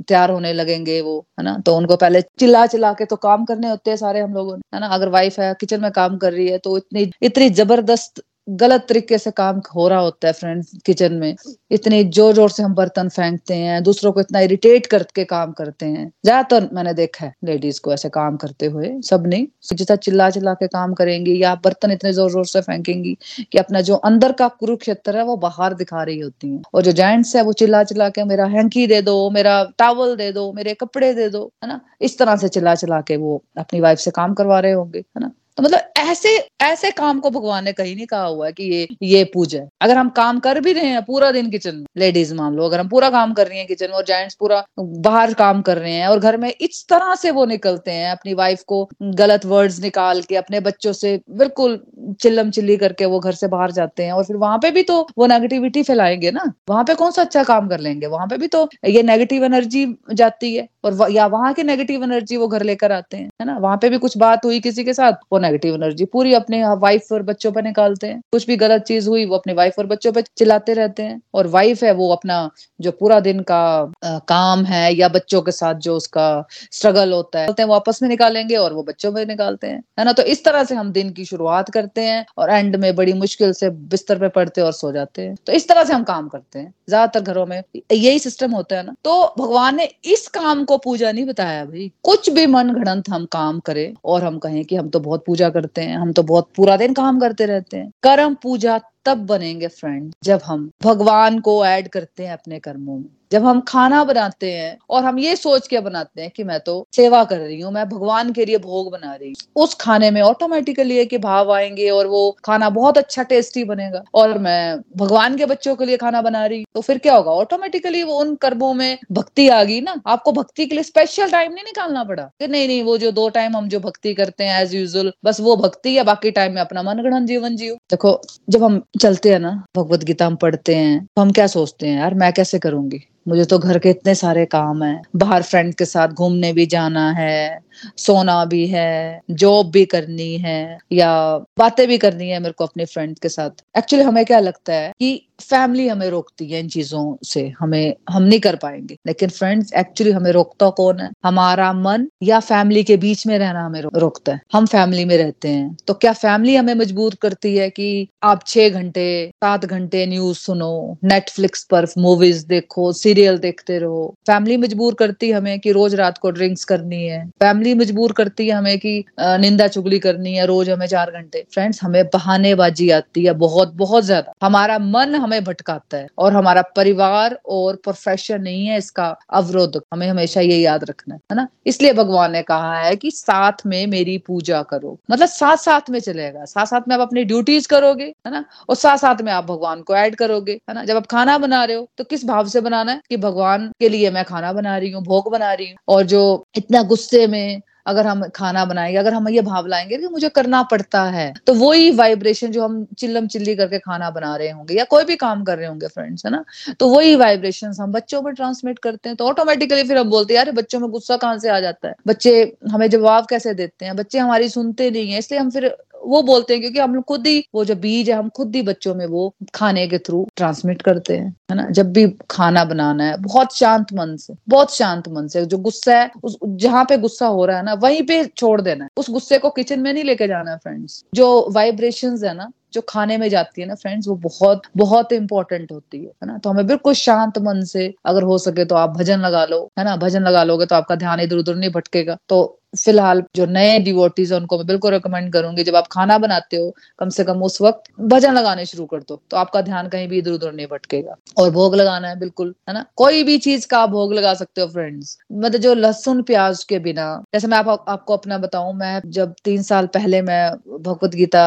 [0.04, 3.68] तैयार होने लगेंगे वो, है ना। तो उनको पहले चिल्ला चिल्ला के तो काम करने
[3.68, 6.32] होते हैं सारे हम लोगों ने, है ना। अगर वाइफ है, किचन में काम कर
[6.32, 10.72] रही है तो इतनी इतनी ज़बरदस्त गलत तरीके से काम हो रहा होता है फ्रेंड्स
[10.86, 11.34] किचन में।
[11.70, 15.86] इतने ज़ोर ज़ोर से हम बर्तन फेंकते हैं, दूसरों को इतना इरिटेट करके काम करते
[15.86, 20.28] हैं। ज़्यादातर मैंने देखा है लेडीज़ को ऐसे काम करते हुए, सब नहीं। जितना चिल्ला
[20.30, 24.32] चिल्ला के काम करेंगी या बर्तन इतने ज़ोर ज़ोर से फेंकेंगी कि अपना जो अंदर
[24.32, 27.82] का कुरुक्षेत्र है वो बाहर दिखा रही होती है। और जो जेंट्स है वो चिल्ला
[27.84, 31.68] चिल्ला के मेरा हैंकी दे दो, मेरा टावल दे दो, मेरे कपड़े दे दो, है
[31.68, 31.80] ना?
[32.00, 35.20] इस तरह से चिल्ला चिल्ला के वो अपनी वाइफ से काम करवा रहे होंगे, है
[35.20, 35.30] ना?
[35.58, 36.28] तो मतलब ऐसे
[36.62, 39.68] ऐसे काम को भगवान ने कहीं नहीं कहा हुआ है कि ये ये पूजा है।
[39.82, 42.80] अगर हम काम कर भी रहे हैं पूरा दिन किचन में लेडीज़ मान लो, अगर
[42.80, 45.92] हम पूरा काम कर रही हैं किचन में और जेंट्स पूरा बाहर काम कर रहे
[45.92, 49.80] हैं और घर में इस तरह से वो निकलते हैं, अपनी वाइफ को गलत वर्ड्स
[49.82, 51.78] निकाल के, अपने बच्चों से बिल्कुल
[52.22, 55.00] चिल्लम चिल्ली करके वो घर से बाहर जाते हैं और फिर वहाँ पे भी तो
[55.18, 58.06] वो नेगेटिविटी फैलाएँगे ना। वहाँ पे कौन सा अच्छा काम कर लेंगे?
[58.06, 62.36] वहाँ पे भी तो ये नेगेटिव एनर्जी जाती है और या वहाँ की नेगेटिव एनर्जी
[62.36, 63.56] वो घर लेकर आते हैं, है ना?
[63.58, 65.12] वहाँ पे भी कुछ बात हुई किसी के साथ?
[65.32, 69.08] वो नेगेटिव एनर्जी पूरी अपने वाइफ और बच्चों पर निकालते हैं। कुछ भी गलत चीज़
[69.08, 72.48] हुई वो अपने वाइफ और बच्चों पर चिल्लाते रहते हैं। और वाइफ है वो अपना
[72.80, 73.60] जो पूरा दिन का
[74.04, 76.26] आ, काम है या बच्चों के साथ जो उसका
[76.72, 80.12] स्ट्रगल होता है वो आपस में निकालेंगे और वो बच्चों में निकालते हैं। है ना?
[80.12, 83.52] तो इस तरह से हम दिन की शुरुआत करते हैं और एंड में बड़ी मुश्किल
[83.52, 86.58] से बिस्तर पे पड़ते और सो जाते हैं। तो इस तरह से हम काम करते
[86.58, 90.76] हैं। ज़्यादातर घरों में यही सिस्टम होता है ना। तो भगवान ने इस काम को
[90.78, 94.76] पूजा नहीं बताया भाई। कुछ भी मन घड़ंत हम काम करें और हम कहें कि
[94.76, 97.90] हम तो बहुत पूजा करते हैं। हम तो बहुत पूरा दिन काम करते रहते हैं।
[98.02, 103.10] कर्म पूजा तब बनेंगे फ्रेंड जब हम भगवान को ऐड करते हैं अपने कर्मों में।
[103.32, 106.74] जब हम खाना बनाते हैं और हम ये सोच के बनाते हैं कि मैं तो
[106.96, 110.20] सेवा कर रही हूँ, मैं भगवान के लिए भोग बना रही हूँ। उस खाने में
[110.22, 115.36] ऑटोमेटिकली है कि भाव आएँगे और वो खाना बहुत अच्छा टेस्टी बनेगा और मैं भगवान
[115.36, 117.30] के बच्चों के लिए खाना बना रही तो फिर क्या होगा?
[117.32, 121.52] ऑटोमेटिकली वो उन कर्मों में भक्ति आ गई ना। आपको भक्ति के लिए स्पेशल टाइम
[121.52, 124.60] नहीं निकालना पड़ा कि नहीं नहीं, वो जो दो टाइम हम जो भक्ति करते हैं
[124.62, 128.62] एज यूजल बस वो भक्ति है, बाकी टाइम में अपना मनगढ़ जीवन जियो। देखो, जब
[128.64, 131.98] हम चलते हैं ना भगवत गीता हम पढ़ते हैं तो हम क्या सोचते हैं?
[131.98, 133.00] यार, मैं कैसे करूँगी?
[133.26, 137.10] मुझे तो घर के इतने सारे काम है। बाहर फ्रेंड के साथ घूमने भी जाना
[137.12, 137.60] है।
[137.96, 142.84] सोना भी है जॉब भी करनी है, या बातें भी करनी है मेरे को अपने
[142.84, 147.16] फ्रेंड के साथ। एक्चुअली हमें क्या लगता है कि फैमिली हमें रोकती है इन चीज़ों
[147.24, 151.10] से, हमें, हम नहीं कर पाएँगे। लेकिन फ्रेंड्स एक्चुअली हमें रोकता कौन है?
[151.24, 155.48] हमारा मन या फैमिली के बीच में रहना हमें रोकता है। हम फैमिली में रहते
[155.48, 160.38] हैं। तो क्या फैमिली हमें मजबूर करती है कि आप छह घंटे, सात घंटे न्यूज़
[160.38, 164.14] सुनो नेटफ्लिक्स पर मूवीज़ देखो सीरियल देखते रहो?
[164.26, 168.54] फैमिली मजबूर करती हमें कि रोज रात को ड्रिंक्स करनी है। फैमिली मजबूर करती है
[168.54, 173.32] हमें कि निंदा चुगली करनी है, रोज हमें चार घंटे। फ्रेंड्स हमें बहानेबाजी आती है
[173.36, 178.78] बहुत बहुत ज़्यादा। हमारा मन हमें भटकाता है और हमारा परिवार और प्रोफेशन नहीं है
[178.78, 181.46] इसका अवरोध। हमें हमेशा ये याद रखना है ना?
[181.66, 185.98] इसलिए भगवान ने कहा है कि साथ में मेरी पूजा करो। मतलब साथ साथ में
[186.00, 188.44] चलेगा। साथ साथ में आप अपनी ड्यूटीज़ करोगे, है ना?
[188.68, 190.84] और साथ साथ में आप भगवान को ऐड करोगे, है ना?
[190.84, 193.00] जब आप खाना बना रहे हो तो किस भाव से बनाना है?
[193.10, 196.22] कि भगवान के लिए मैं खाना बना रही हूँ, भोग बना रही हूँ। और जो
[196.56, 197.51] इतना गुस्से में
[197.86, 201.54] अगर हम खाना बनाएँगे, अगर हम ये भाव लाएँगे कि मुझे करना पड़ता है तो
[201.56, 205.44] वही वाइब्रेशन जो हम चिल्लम चिल्ली करके खाना बना रहे होंगे या कोई भी काम
[205.44, 206.44] कर रहे होंगे फ्रेंड्स है ना?
[206.80, 210.38] तो वही वाइब्रेशन हम बच्चों पर ट्रांसमिट करते हैं तो ऑटोमेटिकली फिर हम बोलते हैं,
[210.38, 211.94] यार, बच्चों में गुस्सा कहाँ से आ जाता है?
[212.06, 213.96] बच्चे हमें जवाब कैसे देते हैं?
[213.96, 215.66] बच्चे हमारी सुनते नहीं है, इसलिए हम फिर
[216.06, 218.62] वो बोलते हैं, क्योंकि हम लोग खुद ही, वो जो बीज है, हम खुद ही
[218.62, 221.70] बच्चों में वो खाने के थ्रू ट्रांसमिट करते हैं, है ना?
[221.70, 226.00] जब भी खाना बनाना है, बहुत शांत मन से, बहुत शांत मन से, जो गुस्सा
[226.00, 229.10] है, उस, जहाँ पे गुस्सा हो रहा है ना, वहीं पे छोड़ देना है। उस
[229.10, 233.18] गुस्से को किचन में नहीं लेके जाना है फ्रेंड्स जो वाइब्रेशन है ना, जो खाने
[233.18, 236.38] में जाती है ना फ्रेंड्स वो बहुत बहुत इंपॉर्टेंट होती है है ना?
[236.38, 239.84] तो हमें बिल्कुल शांत मन से अगर हो सके तो आप भजन लगा लो, है
[239.84, 239.96] ना?
[239.96, 244.32] भजन लगा लोगे तो आपका ध्यान इधर उधर नहीं भटकेगा। तो फ़िलहाल जो नए डिवोटीज
[244.32, 247.60] है उनको मैं बिल्कुल रिकमेंड करूँगी जब आप खाना बनाते हो कम से कम उस
[247.62, 251.16] वक्त भजन लगाने शुरू कर दो तो आपका ध्यान कहीं भी इधर उधर नहीं भटकेगा।
[251.36, 252.84] और भोग लगाना है बिल्कुल है ना?
[252.96, 256.78] कोई भी चीज़ का आप भोग लगा सकते हो फ्रेंड्स मतलब जो लहसुन प्याज के
[256.78, 257.04] बिना
[257.34, 261.44] जैसे मैं आप, आपको अपना बताऊँ मैं जब तीन साल पहले मैं भगवत गीता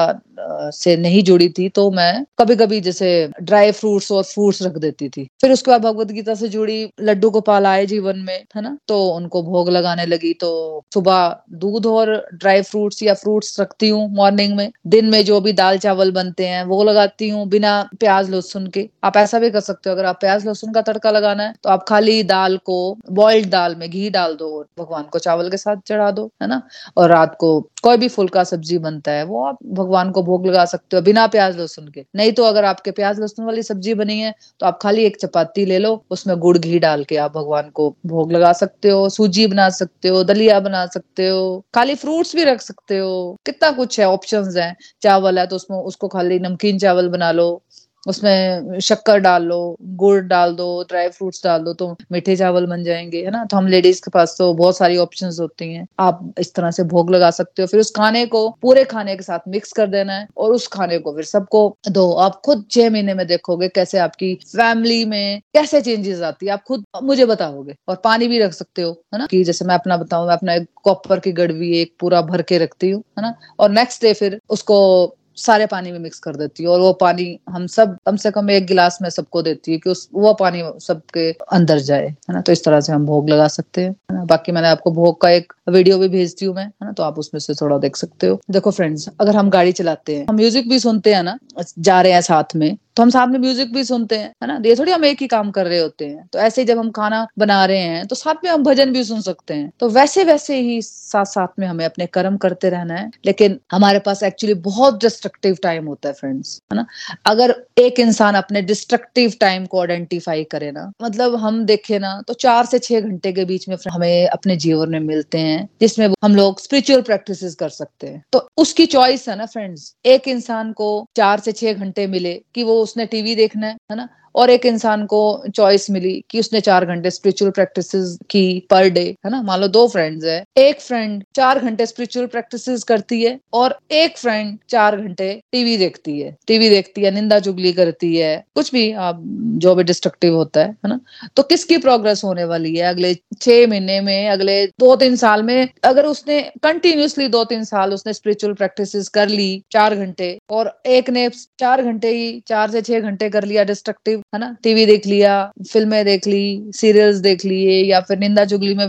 [0.75, 3.09] से नहीं जुड़ी थी तो मैं कभी कभी जैसे
[3.41, 7.29] ड्राई फ्रूट्स और फ्रूट्स रख देती थी। फिर उसके बाद भगवत गीता से जुड़ी लड्डू
[7.29, 8.77] गोपाल आए जीवन में है ना?
[8.87, 10.51] तो उनको भोग लगाने लगी तो
[10.93, 11.14] सुबह
[11.53, 15.77] दूध और ड्राई फ्रूट्स या फ्रूट्स रखती हूँ मॉर्निंग में। दिन में जो भी दाल
[15.79, 19.89] चावल बनते हैं, वो लगाती हूँ बिना प्याज लहसुन के। आप ऐसा भी कर सकते
[19.89, 23.49] हो, अगर आप प्याज लहसुन का तड़का लगाना है तो आप खाली दाल को बॉइल्ड
[23.49, 26.61] दाल में घी डाल दो भगवान को चावल के साथ चढ़ा दो, है ना?
[26.97, 30.65] और रात को कोई भी फुल्का सब्ज़ी बनता है, वो आप भगवान को भोग लगा
[30.65, 34.19] सकते हो बिना प्याज लहसुन के। नहीं तो अगर आपके प्याज लहसुन वाली सब्ज़ी बनी
[34.19, 37.69] है तो आप खाली एक चपाती ले लो, उसमें गुड़ घी डाल के आप भगवान
[37.71, 41.65] को भोग लगा सकते हो, सूजी बना सकते हो, दलिया बना सकते हो?
[41.75, 43.37] खाली फ्रूट्स भी रख सकते हो?
[43.45, 44.75] कितना कुछ है ऑप्शंस हैं?
[45.01, 47.63] चावल है तो उसमें, उसको खाली नमकीन चावल बना लो।
[48.05, 52.83] उसमें शक्कर डाल लो, गुड़ डाल दो ड्राई फ्रूट्स डाल दो तो मीठे चावल बन
[52.83, 53.43] जाएँगे, है ना?
[53.45, 56.83] तो हम लेडीज़ के पास तो बहुत सारी ऑप्शन होती हैं। आप इस तरह से
[56.83, 60.13] भोग लगा सकते हो, फिर उस खाने को पूरे खाने के साथ मिक्स कर देना
[60.13, 63.97] है और उस खाने को फिर सबको दो। आप खुद छह महीने में देखोगे कैसे
[63.97, 68.53] आपकी फैमिली में कैसे चेंजेस आती है। आप खुद मुझे बताओगे और पानी भी रख
[68.53, 69.25] सकते हो, है ना?
[69.25, 72.57] कि जैसे मैं अपना बताऊँ, मैं अपना एक कॉपर की गड़वी एक पूरा भर के
[72.57, 73.33] रखती हूँ, है ना?
[73.59, 77.27] और नेक्स्ट डे फिर उसको सारे पानी में मिक्स कर देती है और वो पानी
[77.49, 80.63] हम सब, कम से कम एक गिलास में सबको देती है कि उस, वो पानी
[80.81, 82.41] सबके अंदर जाए, है ना?
[82.41, 84.23] तो इस तरह से हम भोग लगा सकते हैं, है ना?
[84.25, 86.91] बाकी मैंने आपको भोग का एक वीडियो भी भेजती हूँ मैं, है ना?
[86.91, 90.25] तो आप उसमें से थोड़ा देख सकते हो। देखो फ्रेंड्स अगर हम गाड़ी चलाते हैं,
[90.29, 91.37] हम म्यूज़िक भी सुनते हैं ना,
[91.79, 94.59] जा रहे हैं साथ में तो हम साथ में म्यूज़िक भी सुनते हैं, है ना?
[94.65, 96.89] ये थोड़ी हम एक ही काम कर रहे होते हैं। तो ऐसे ही जब हम
[96.91, 100.23] खाना बना रहे हैं तो साथ में हम भजन भी सुन सकते हैं। तो वैसे
[100.23, 104.53] वैसे ही साथ साथ में हमें अपने कर्म करते रहना है, लेकिन हमारे पास एक्चुअली
[104.61, 106.85] बहुत डिस्ट्रक्टिव टाइम होता है फ्रेंड्स है ना?
[107.25, 112.33] अगर एक इंसान अपने डिस्ट्रक्टिव टाइम को आइडेंटिफाई करे ना मतलब हम देखे ना तो
[112.35, 116.35] चार से छह घंटे के बीच में हमें अपने जीवन में मिलते हैं, जिसमें हम
[116.35, 120.89] लोग स्पिरिचुअल प्रैक्टिस कर सकते हैं। तो उसकी चॉइस है ना फ्रेंड्स एक इंसान को
[121.17, 124.07] चार से छह घंटे मिले कि वो उसने टीवी देखना है ना?
[124.35, 125.21] और एक इंसान को
[125.55, 127.91] चॉइस मिली कि उसने चार घंटे स्पिरिचुअल प्रैक्टिस
[128.29, 129.41] की पर डे है ना?
[129.41, 134.17] मान लो दो फ्रेंड्स है। एक फ्रेंड चार घंटे स्पिरिचुअल प्रैक्टिस करती है और एक
[134.17, 138.91] फ्रेंड चार घंटे टीवी देखती है। टीवी देखती है, निंदा चुगली करती है, कुछ भी
[138.91, 139.21] आप
[139.57, 140.99] जो भी डिस्ट्रक्टिव होता है है ना?
[141.35, 145.67] तो किसकी प्रोग्रेस होने वाली है अगले छह महीने में, अगले दो तीन साल में?
[145.83, 151.09] अगर उसने कंटिन्यूसली दो तीन साल उसने स्पिरिचुअल प्रैक्टिस कर ली चार घंटे और एक
[151.09, 154.55] ने चार घंटे ही, चार से छह घंटे कर लिया डिस्ट्रक्टिव है ना?
[154.63, 155.33] टीवी देख लिया,
[155.71, 158.85] फ़िल्में देख ली सीरियल्स देख लिए, या फिर निंदा चुगली में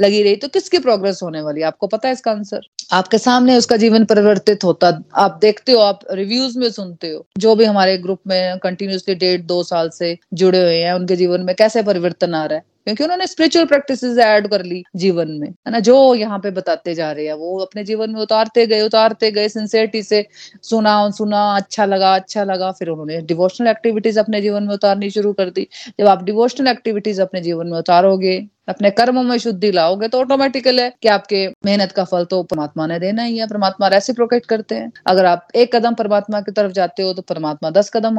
[0.00, 1.62] लगी रही तो किसकी प्रोग्रेस होने वाली?
[1.62, 2.60] आपको पता है इसका आंसर
[2.92, 7.54] आपके सामने उसका जीवन परिवर्तित होता, आप देखते हो, आप रिव्यूज़ में सुनते हो, जो
[7.54, 11.54] भी हमारे ग्रुप में कंटिन्यूसली डेढ़ दो साल से जुड़े हुए हैं, उनके जीवन में
[11.56, 12.64] कैसे परिवर्तन आ रहा है?
[12.86, 15.78] क्योंकि उन्होंने स्पिरिचुअल प्रैक्टिस ऐड कर ली जीवन में। है ना?
[15.80, 19.48] जो यहाँ पे बताते जा रहे हैं, वो अपने जीवन में उतारते गए उतारते गए
[19.48, 20.24] सिंसियरिटी से
[20.62, 25.32] सुना सुना अच्छा लगा अच्छा लगा, फिर उन्होंने डिवोशनल एक्टिविटीज़ अपने जीवन में उतारनी शुरू
[25.32, 25.68] कर दी।
[26.00, 28.38] जब आप डिवोशनल एक्टिविटीज़ अपने जीवन में उतारोगे
[28.70, 32.86] अपने कर्मों में शुद्धि लाओगे तो ऑटोमेटिकल है कि आपके मेहनत का फल तो परमात्मा
[32.86, 36.72] ने देना ही है, परमात्मा रेसिप्रोकेट करते हैं। अगर आप एक कदम परमात्मा की तरफ़
[36.72, 38.16] जाते हो तो परमात्मा दस कदम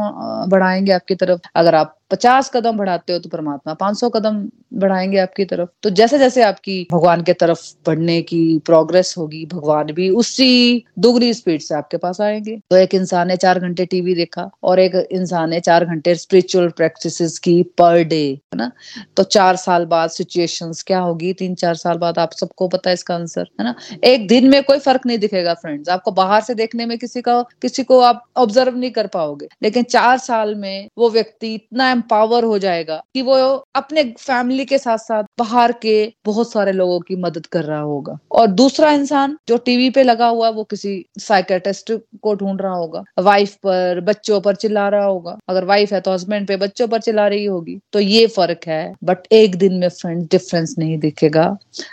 [0.50, 4.38] बढ़ाएँगे आपकी तरफ़। अगर आप पचास कदम बढ़ाते हो तो परमात्मा पाँच सौ कदम
[4.74, 9.92] बढ़ाएँगे आपकी तरफ़। तो जैसे जैसे आपकी भगवान के तरफ़ बढ़ने की प्रोग्रेस होगी, भगवान
[9.94, 14.16] भी उसी दुगनी स्पीड से आपके पास आएँगे। तो एक इंसान ने चार घंटे टीवी
[14.16, 18.72] देखा और एक इंसान ने चार घंटे स्पिरिचुअल प्रैक्टिस की पर डे है ना?
[19.18, 20.10] तो चार साल बाद
[20.48, 21.34] सिचुएशंस क्या होगी?
[21.34, 23.76] तीन चार साल बाद आप सबको पता है इसका आंसर है ना?
[24.04, 27.42] एक दिन में कोई फ़र्क नहीं दिखेगा फ्रेंड्स आपको बाहर से देखने में किसी का,
[27.62, 29.48] किसी को आप ऑब्ज़र्व नहीं कर पाओगे.
[29.64, 33.36] लेकिन चार साल में वो व्यक्ति इतना एम्पावर हो जाएगा कि वो
[33.76, 38.18] अपने फैमिली के साथ साथ बाहर के बहुत सारे लोगों की मदद कर रहा होगा.
[38.32, 43.04] और दूसरा इंसान जो टीवी पे लगा हुआ वो किसी साइकेटिस्ट को ढूंढ रहा होगा.
[43.20, 45.38] वाइफ पर, बच्चों पर चिल्ला रहा होगा.
[45.50, 47.80] अगर वाइफ है तो हस्बैंड पे बच्चों पर चिल्ला रही होगी.
[47.94, 48.94] तो ये फ़र्क है.
[49.04, 51.46] बट एक दिन में फ्रेंड डिफरेंस नहीं दिखेगा।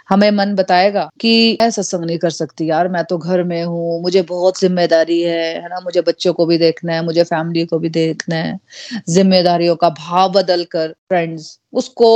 [0.09, 4.01] हमें मन बताएगा कि मैं सत्संग नहीं कर सकती यार, मैं तो घर में हूँ,
[4.03, 5.81] मुझे बहुत ज़िम्मेदारी है है ना?
[5.81, 8.59] मुझे बच्चों को भी देखना है, मुझे फैमिली को भी देखना है।
[9.09, 12.09] जिम्मेदारियों का भाव बदल कर फ्रेंड्स उसको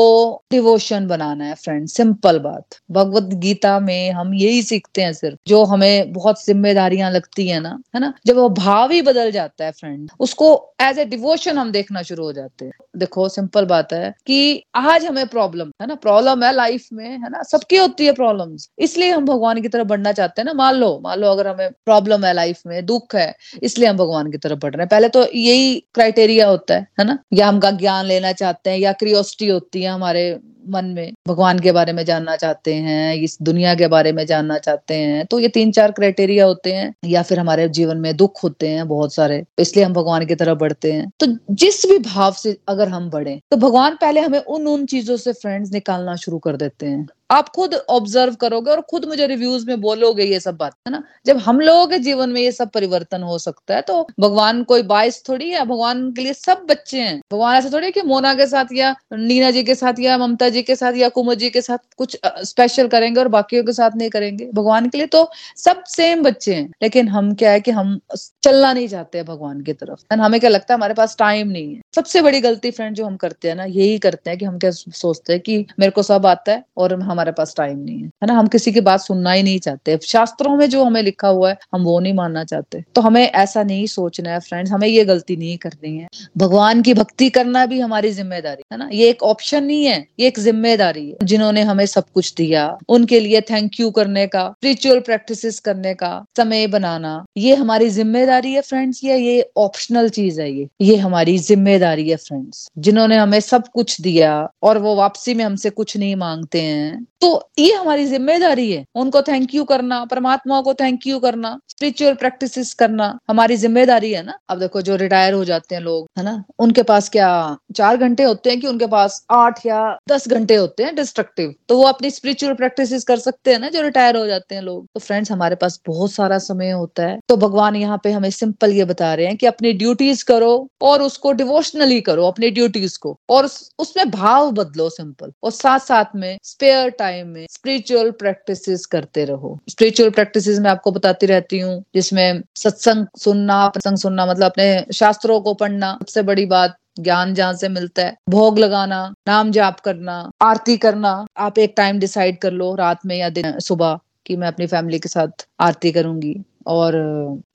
[0.50, 2.64] डिवोशन बनाना है फ्रेंड सिंपल बात.
[2.90, 7.78] भगवत गीता में हम यही सीखते हैं सिर्फ़, जो हमें बहुत जिम्मेदारियाँ लगती है ना
[7.94, 8.12] है ना?
[8.26, 10.50] जब वो भाव ही बदल जाता है फ्रेंड उसको
[10.82, 15.04] एज ए डिवोशन हम देखना शुरू हो जाते हैं। देखो सिंपल बात है कि आज
[15.04, 15.94] हमें प्रॉब्लम है ना?
[15.96, 17.42] प्रॉब्लम है लाइफ में, है ना?
[17.42, 20.88] सबकी होती है प्रॉब्लम इसलिए हम भगवान की तरफ़ बढ़ना चाहते हैं ना। मान लो
[21.04, 24.58] मान लो अगर हमें प्रॉब्लम है लाइफ में, दुख है, इसलिए हम भगवान की तरफ़
[24.58, 27.18] बढ़ रहे हैं। पहले तो यही क्राइटेरिया होता है है ना?
[27.32, 31.72] या हम ज्ञान लेना चाहते हैं, या क्रियोसिटी होती है हमारे मन में। भगवान के
[31.72, 35.48] बारे में जानना चाहते हैं, इस दुनिया के बारे में जानना चाहते हैं तो ये
[35.48, 39.42] तीन चार क्राइटेरिया होते हैं, या फिर हमारे जीवन में दुख होते हैं बहुत सारे,
[39.58, 43.38] इसलिए हम भगवान की तरफ़ बढ़ते हैं। तो जिस भी भाव से अगर हम बढ़े
[43.50, 47.48] तो भगवान पहले हमें उन उन चीज़ों से फ्रेंड्स निकालना शुरू कर देते हैं। आप
[47.48, 51.02] खुद ऑब्ज़र्व करोगे और खुद मुझे रिव्यूज़ में बोलोगे ये सब बात, है ना?
[51.26, 54.82] जब हम लोगों के जीवन में ये सब परिवर्तन हो सकता है तो भगवान कोई
[54.82, 58.34] बाइस थोड़ी है, भगवान के लिए सब बच्चे हैं। भगवान ऐसा थोड़ी है कि मोना
[58.34, 61.50] के साथ या नीना जी के साथ या ममता जी के साथ या कुमुद जी
[61.50, 65.28] के साथ कुछ स्पेशल करेंगे और बाकियों के साथ नहीं करेंगे। भगवान के लिए तो
[65.56, 67.98] सब सेम बच्चे हैं। लेकिन हम क्या है कि हम
[68.42, 71.74] चलना नहीं चाहते भगवान की तरफ़। है हमें क्या लगता है, हमारे पास टाइम नहीं
[71.74, 74.58] है। सबसे बड़ी गलती फ्रेंड जो हम करते हैं ना, यही करते हैं कि हम
[74.58, 77.98] क्या सोचते हैं कि मेरे को सब आता है और हमारे हमारे पास टाइम नहीं
[77.98, 78.34] है। है ना?
[78.34, 81.56] हम किसी की बात सुनना ही नहीं चाहते। शास्त्रों में जो हमें लिखा हुआ है,
[81.74, 85.36] हम वो नहीं मानना चाहते। तो हमें ऐसा नहीं सोचना है फ्रेंड्स हमें ये गलती
[85.36, 86.08] नहीं करनी है।
[86.38, 88.88] भगवान की भक्ति करना भी हमारी ज़िम्मेदारी, है ना?
[88.92, 93.20] ये एक ऑप्शन नहीं है, ये एक ज़िम्मेदारी है। जिन्होंने हमें सब कुछ दिया, उनके
[93.20, 98.60] लिए थैंक यू करने का स्पिरिचुअल प्रैक्टिस करने का समय बनाना, ये हमारी ज़िम्मेदारी है
[98.62, 100.68] फ्रेंड्स या ये ऑप्शनल चीज़ है ये?
[100.82, 104.32] ये हमारी ज़िम्मेदारी है फ्रेंड्स जिन्होंने हमें सब कुछ दिया
[104.62, 109.20] और वो वापसी में हमसे कुछ नहीं मांगते हैं तो ये हमारी ज़िम्मेदारी है। उनको
[109.22, 114.38] थैंक यू करना, परमात्मा को थैंक यू करना स्पिरिचुअल प्रैक्टिसेस करना हमारी ज़िम्मेदारी है ना।
[114.48, 116.42] अब देखो जो रिटायर हो जाते हैं लोग, है ना?
[116.58, 117.30] उनके पास क्या
[117.76, 121.76] चार घंटे होते हैं कि उनके पास आठ या दस घंटे होते हैं डिस्ट्रक्टिव तो
[121.78, 125.00] वो अपनी स्पिरिचुअल प्रैक्टिस कर सकते हैं ना जो रिटायर हो जाते हैं लोग। तो
[125.00, 128.84] फ्रेंड्स हमारे पास बहुत सारा समय होता है। तो भगवान यहाँ पे हमें सिंपल ये
[128.84, 133.44] बता रहे हैं कि अपनी ड्यूटीज़ करो और उसको डिवोशनली करो, अपनी ड्यूटीज़ को। और
[133.44, 139.58] उसमें भाव बदलो सिंपल और साथ साथ में स्पेयर टाइम में स्पिरिचुअल प्रैक्टिसेस करते रहो।
[139.68, 145.40] स्पिरिचुअल प्रैक्टिसेस में आपको बताती रहती हूँ, जिसमें सत्संग सुनना, प्रसंग सुनना मतलब अपने शास्त्रों
[145.40, 150.30] को पढ़ना, सबसे बड़ी बात ज्ञान जहाँ से मिलता है। भोग लगाना, नाम जाप करना,
[150.42, 154.48] आरती करना, आप एक टाइम डिसाइड कर लो रात में या दिन, सुबह, कि मैं
[154.48, 156.96] अपनी फैमिली के साथ आरती करूँगी। और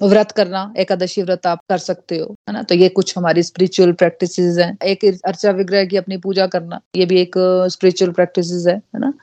[0.03, 2.61] व्रत करना, एकादशी व्रत आप कर सकते हो, है ना?
[2.63, 7.05] तो ये कुछ हमारी स्पिरिचुअल प्रैक्टिस हैं। एक अर्चा विग्रह की अपनी पूजा करना, ये
[7.05, 7.35] भी एक
[7.71, 9.13] स्पिरिचुअल प्रैक्टिस है है ना?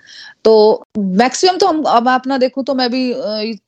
[0.44, 3.02] तो मैक्सिमम तो हम, अब अपना देखूँ तो मैं भी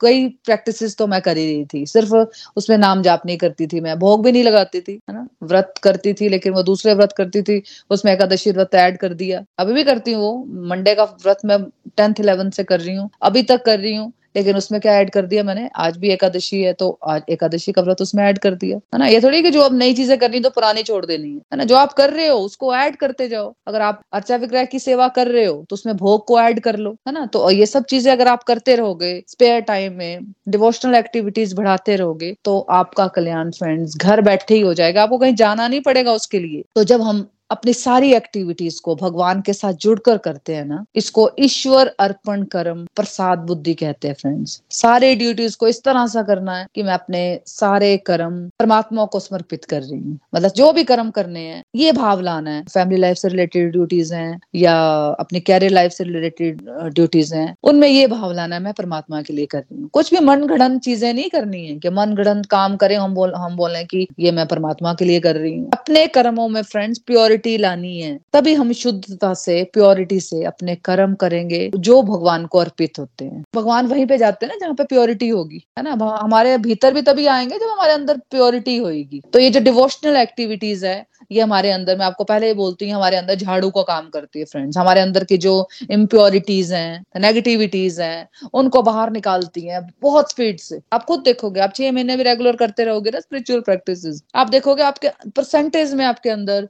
[0.00, 2.14] कई प्रैक्टिस तो मैं कर ही रही थी। सिर्फ़
[2.56, 5.26] उसमें नाम जाप नहीं करती थी मैं, भोग भी नहीं लगाती थी, है ना?
[5.44, 9.44] व्रत करती थी, लेकिन वो दूसरे व्रत करती थी, उसमें एकादशी व्रत ऐड कर दिया।
[9.58, 11.62] अभी भी करती हूँ वो मंडे का व्रत मैं
[11.96, 15.10] टेंथ इलेवेंथ से कर रही हूँ, अभी तक कर रही हूँ। लेकिन उसमें क्या ऐड
[15.10, 15.68] कर दिया मैंने?
[15.76, 19.06] आज भी एकादशी है तो आज एकादशी का व्रत उसमें ऐड कर दिया। है ना?
[19.06, 21.64] ये थोड़ी कि जो अब नई चीज़ें करनी तो पुरानी छोड़ देनी है। ना?
[21.64, 25.08] जो आप कर रहे हो, उसको ऐड करते जाओ। अगर आप अर्चा विग्रह की सेवा
[25.10, 27.26] कर रहे हो तो उसमें भोग को ऐड कर लो। है ना?
[27.26, 32.34] तो ये सब चीज़ें अगर आप करते रहोगे स्पेयर टाइम में डिवोशनल एक्टिविटीज़ बढ़ाते रहोगे
[32.44, 36.38] तो आपका कल्याण फ्रेंड्स घर बैठे ही हो जाएगा। आपको कहीं जाना नहीं पड़ेगा उसके
[36.38, 40.84] लिए। तो जब हम अपनी सारी एक्टिविटीज़ को भगवान के साथ जुड़कर करते हैं ना,
[40.96, 46.22] इसको ईश्वर अर्पण कर्म प्रसाद बुद्धि कहते हैं फ्रेंड्स सारे ड्यूटीज़ को इस तरह से
[46.24, 50.72] करना है कि मैं अपने सारे कर्म परमात्मा को समर्पित कर रही हूँ। मतलब जो
[50.72, 54.74] भी कर्म करने हैं, ये भाव लाना है। फैमिली लाइफ से रिलेटेड ड्यूटीज़ हैं या
[55.20, 56.60] अपनी कैरियर लाइफ से रिलेटेड
[56.94, 60.12] ड्यूटीज़ हैं, उनमें ये भाव लाना है, मैं परमात्मा के लिए कर रही हूँ। कुछ
[60.14, 63.56] भी मन गढ़ चीज़ें नहीं करनी है कि मन गढ़ काम करें, हम बोल, हम
[63.56, 67.34] बोले की ये मैं परमात्मा के लिए कर रही हूँ। अपने कर्मों में फ्रेंड्स प्योरिटी
[67.36, 72.58] प्योरिटी लानी है, तभी हम शुद्धता से प्योरिटी से अपने कर्म करेंगे, जो भगवान को
[72.58, 75.92] अर्पित होते हैं। भगवान वहीं पे जाते हैं ना, जहाँ पे प्योरिटी होगी, है ना?
[76.16, 80.86] हमारे भीतर भी तभी आएँगे जब हमारे अंदर प्योरिटी होगी तो ये जो डिवोशनल एक्टिविटीज़
[80.86, 84.08] है, ये हमारे अंदर, मैं आपको पहले ही बोलती हूँ हमारे अंदर झाड़ू का काम
[84.10, 85.54] करती है फ्रेंड्स हमारे अंदर की जो
[85.90, 91.72] इम्प्योरिटीज हैं नेगेटिविटीज हैं, उनको बाहर निकालती हैं, बहुत स्पीड से। आप खुद देखोगे, आप
[91.74, 94.04] छह महीने भी रेगुलर करते रहोगे ना स्पिरिचुअल प्रैक्टिस
[94.36, 96.68] आप देखोगे आपके परसेंटेज में आपके अंदर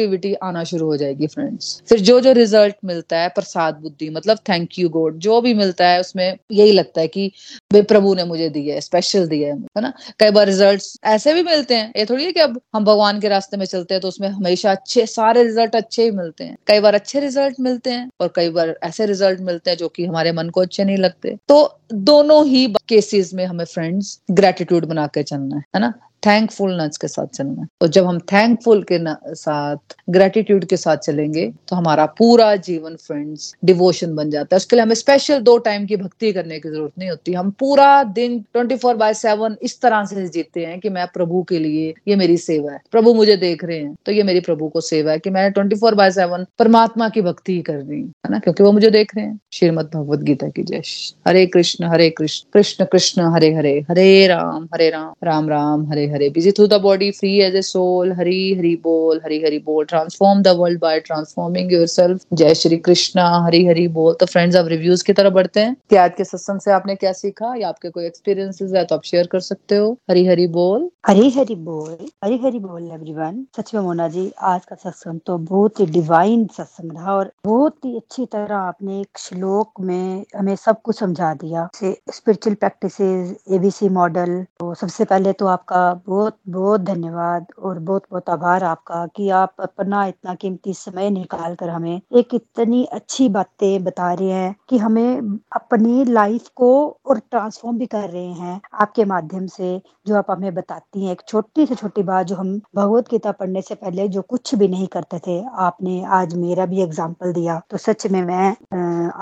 [0.00, 4.38] पॉजिटिविटी आना शुरू हो जाएगी फ्रेंड्स फिर जो जो रिज़ल्ट मिलता है, प्रसाद बुद्धि मतलब
[4.48, 7.26] थैंक यू गॉड जो भी मिलता है, उसमें यही लगता है कि,
[7.72, 9.92] भाई, प्रभु ने मुझे दिया है स्पेशल दिया है है ना?
[10.20, 13.28] कई बार रिज़ल्ट ऐसे भी मिलते हैं। ये थोड़ी है कि अब हम भगवान के
[13.28, 16.80] रास्ते में चलते हैं तो उसमें हमेशा अच्छे, सारे रिज़ल्ट अच्छे ही मिलते हैं। कई
[16.80, 20.32] बार अच्छे रिज़ल्ट मिलते हैं, और कई बार ऐसे रिज़ल्ट मिलते हैं, जो कि हमारे
[20.32, 25.22] मन को अच्छे नहीं लगते। तो दोनों ही केसेस में हमें फ्रेंड्स ग्रेटिट्यूड बना के
[25.22, 25.92] चलना है ना?
[26.22, 28.98] थैंकफुलनेस के साथ चलना। है तो जब हम थैंकफुल के
[29.36, 34.76] साथ ग्रेटिट्यूड के साथ चलेंगे तो हमारा पूरा जीवन फ्रेंड्स डिवोशन बन जाता है। उसके
[34.76, 38.38] लिए हमें स्पेशल दो टाइम की भक्ति करने की ज़रूरत नहीं होती। हम पूरा दिन
[38.52, 42.16] ट्वेंटी फोर बाय सेवन इस तरह से जीते हैं कि मैं प्रभु के लिए, ये
[42.16, 45.18] मेरी सेवा है। प्रभु मुझे देख रहे हैं तो ये मेरी प्रभु को सेवा है
[45.18, 48.38] कि मैं ट्वेंटी फोर बाय सेवन परमात्मा की भक्ति कर रही हूँ है ना?
[48.38, 50.82] क्योंकि वो मुझे देख रहे हैं। श्रीमद भगवद गीता की जय।
[51.28, 56.06] Hare Krishna Hare Krishna Krishna Krishna, Hare Hare Hare Ram Hare Ram Ram Ram, Hare
[56.10, 59.84] Hare busy through the body free as a soul Hari Hari बोल, हरी हरी बोल
[59.84, 64.66] transform the world by transforming yourself जय श्री कृष्णा, हरी हरी बोल। तो friends अब
[64.66, 67.54] reviews की तरफ़ बढ़ते हैं। कि आज के सत्संग से आपने क्या सीखा?
[67.56, 71.30] या आपके कोई एक्सपीरियंसेस है तो आप शेयर कर सकते हो। हरी हरी बोल। हरी
[71.30, 75.80] हरी बोल। हरी हरी बोल एवरीवन सच में मोना जी, आज का सत्संग तो बहुत
[75.80, 80.82] ही डिवाइन सत्संग रहा और बहुत ही अच्छी तरह आपने एक श्लोक में हमें सब
[80.82, 87.46] कुछ समझा दिया। स्पिरिचुअल प्रैक्टिसेस एबीसी मॉडल तो सबसे पहले तो आपका बहुत बहुत धन्यवाद
[87.58, 92.34] और बहुत बहुत आभार आपका कि आप अपना इतना कीमती समय निकाल कर हमें एक
[92.34, 96.70] इतनी अच्छी बातें बता रहे हैं कि हमें अपनी लाइफ को
[97.06, 101.22] और ट्रांसफॉर्म भी कर रहे हैं आपके माध्यम से, जो आप हमें बताती हैं। एक
[101.28, 104.86] छोटी से छोटी बात जो हम भगवत गीता पढ़ने से पहले जो कुछ भी नहीं
[104.86, 108.48] करते थे, आपने आज मेरा भी एग्ज़ाम्पल दिया। तो सच में मैं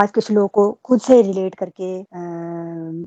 [0.02, 1.96] आज के श्लोक को खुद से रिलेट करके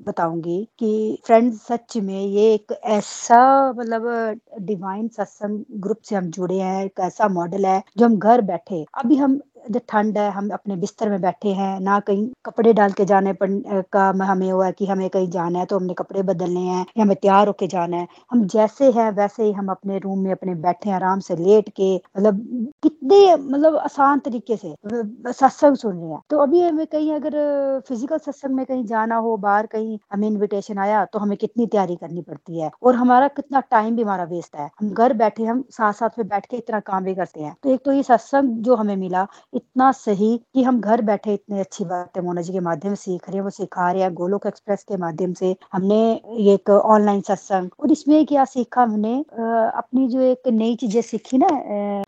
[0.05, 3.39] बताऊँगी कि फ्रेंड्स सच में ये एक ऐसा
[3.69, 8.41] मतलब डिवाइन सत्संग ग्रुप से हम जुड़े हैं, एक ऐसा मॉडल है जो हम घर
[8.43, 9.39] बैठे, अभी हम
[9.79, 13.83] ठंड है, हम अपने बिस्तर में बैठे हैं, ना कहीं कपड़े डाल के जाने पर
[13.93, 17.03] का हमें हुआ है कि हमें कहीं जाना है तो हमने कपड़े बदलने हैं, या
[17.03, 20.55] हमें तैयार होके जाना है। हम जैसे हैं, वैसे ही हम अपने रूम में अपने
[20.57, 22.41] बैठे हैं, आराम से लेट के मतलब
[22.83, 27.31] कितने मतलब आसान तरीके से सत्संग सुन रहे हैं। तो अभी हमें कहीं अगर
[27.87, 31.95] फ़िज़िकल सत्संग में कहीं जाना हो, बाहर कहीं हमें इन्विटेशन आया तो हमें कितनी तैयारी
[31.95, 32.71] करनी पड़ती है?
[32.83, 36.27] और हमारा कितना टाइम भी हमारा वेस्ट है। हम घर बैठे, हम साथ साथ में
[36.27, 39.25] बैठ के इतना काम भी करते हैं। तो एक तो ये सत्संग जो हमें मिला
[39.53, 43.27] इतना सही कि हम घर बैठे इतनी अच्छी बातें मोना जी के माध्यम से सीख
[43.29, 45.99] रहे हैं वो सिखा रहे हैं गोलोक एक्सप्रेस के माध्यम से हमने
[46.53, 49.13] एक ऑनलाइन सत्संग। और इसमें क्या सीखा हमने?
[49.19, 51.47] अपनी जो एक नई चीज़ें सीखी ना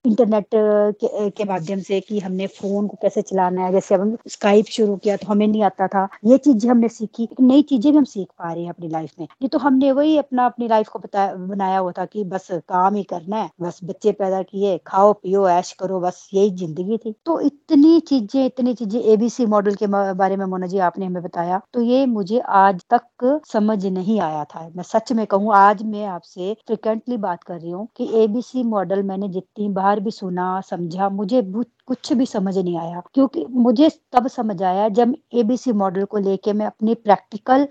[0.06, 4.66] इंटरनेट के, के माध्यम से कि हमने फ़ोन को कैसे चलाना है जैसे हम स्काइप
[4.72, 8.04] शुरू किया तो हमें नहीं आता था ये चीज़ें हमने सीखी। नई चीज़ें भी हम
[8.06, 11.00] सीख पा रहे हैं अपनी लाइफ में। ये तो हमने वही अपना अपनी लाइफ को
[11.08, 15.48] बनाया हुआ था कि बस काम ही करना है बस बच्चे पैदा किए खाओ पियो
[15.50, 20.36] ऐश करो बस यही ज़िंदगी थी। तो इतनी चीज़ें इतनी चीज़ें एबीसी मॉडल के बारे
[20.38, 24.68] में मोना जी आपने हमें बताया तो ये मुझे आज तक समझ नहीं आया था।
[24.70, 29.04] मैं सच में कहूँ, आज मैं आपसे फ्रिक्वेंटली बात कर रही हूँ कि एबीसी मॉडल
[29.04, 31.42] मैंने जितनी बार भी सुना, समझा, मुझे
[31.88, 36.54] कुछ भी समझ नहीं आया। क्योंकि मुझे तब समझ आया जब एबीसी मॉडल को लेके
[36.54, 37.68] मैं अपनी प्रैक्टिकल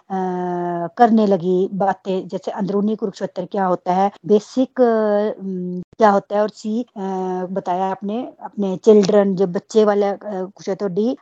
[0.98, 6.84] करने लगी बातें। जैसे अंदरूनी कुरुक्षेत्र क्या होता है बेसिक क्या होता है और सी
[6.98, 10.12] बताया आपने, अपने चिल्ड्रन जो बच्चे वाले
[10.74, 11.16] तो डी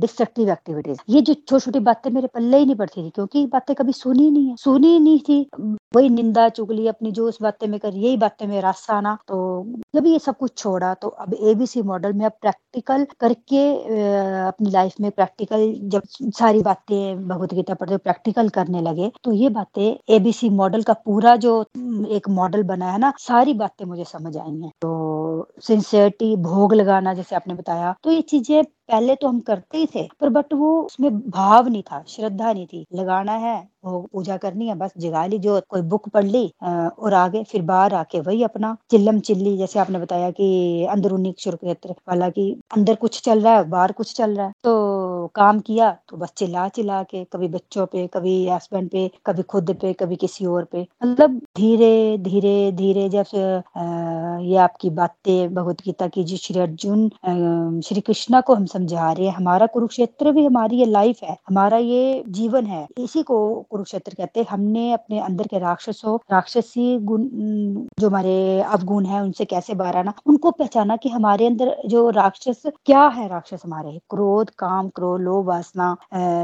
[0.00, 3.74] डिस्ट्रक्टिव एक्टिविटीज़ ये जो छोटी छोटी बातें मेरे पल्ले ही नहीं पड़ती थी, क्योंकि बातें
[3.76, 5.40] कभी सुनी नहीं है। सुनी नहीं थी।
[5.96, 9.36] वही निंदा, चुगली अपनी, जो उस बातें में कर, यही बातें में रास्ता आना। तो
[9.96, 13.60] जब ये सब कुछ छोड़ा तो अब एबीसी मॉडल में अब प्रैक्टिकल करके
[14.48, 16.02] अपनी लाइफ में प्रैक्टिकल जब
[16.38, 21.36] सारी बातें भगवत गीता पढ़ते प्रैक्टिकल करने लगे तो ये बातें एबीसी मॉडल का पूरा
[21.38, 21.60] जो
[22.12, 27.14] एक मॉडल बना है ना, सारी बातें मुझे समझ आई हैं। तो सिंसियरिटी भोग लगाना
[27.14, 30.80] जैसे आपने बताया तो ये चीज़ें पहले तो हम करते ही थे, पर बट वो
[30.82, 35.24] उसमें भाव नहीं था, श्रद्धा नहीं थी। लगाना है, वो पूजा करनी है, बस जगा
[35.26, 39.56] ली, जो कोई बुक पढ़ ली और आगे, फिर बाहर आके वही अपना चिल्लम चिल्ली,
[39.58, 44.14] जैसे आपने बताया कि अंदरूनी क्षेत्र वाला की अंदर कुछ चल रहा है, बाहर कुछ
[44.16, 48.48] चल रहा है। तो काम किया तो बस चिल्ला चिल्ला के, कभी बच्चों पे, कभी
[48.48, 53.26] हस्बैंड पे, कभी खुद पे, कभी किसी और पे। मतलब धीरे धीरे धीरे जब
[54.42, 57.08] ये आपकी बातें, भगवत गीता की जी श्री अर्जुन
[57.82, 61.76] श्री कृष्णा को हम समझा रहे हैं। हमारा कुरुक्षेत्र भी हमारी ये लाइफ है, हमारा
[61.78, 63.38] ये जीवन है। इसी को
[63.70, 67.22] कुरुक्षेत्र कहते हैं। हमने अपने अंदर के राक्षसों, राक्षसी गुण,
[68.00, 72.62] जो हमारे अवगुण है, उनसे कैसे बाहर आना उनको पहचाना कि हमारे अंदर जो राक्षस
[72.66, 73.28] क्या है?
[73.28, 75.96] राक्षस हमारे क्रोध, काम, क्रोध, लोभ, वासना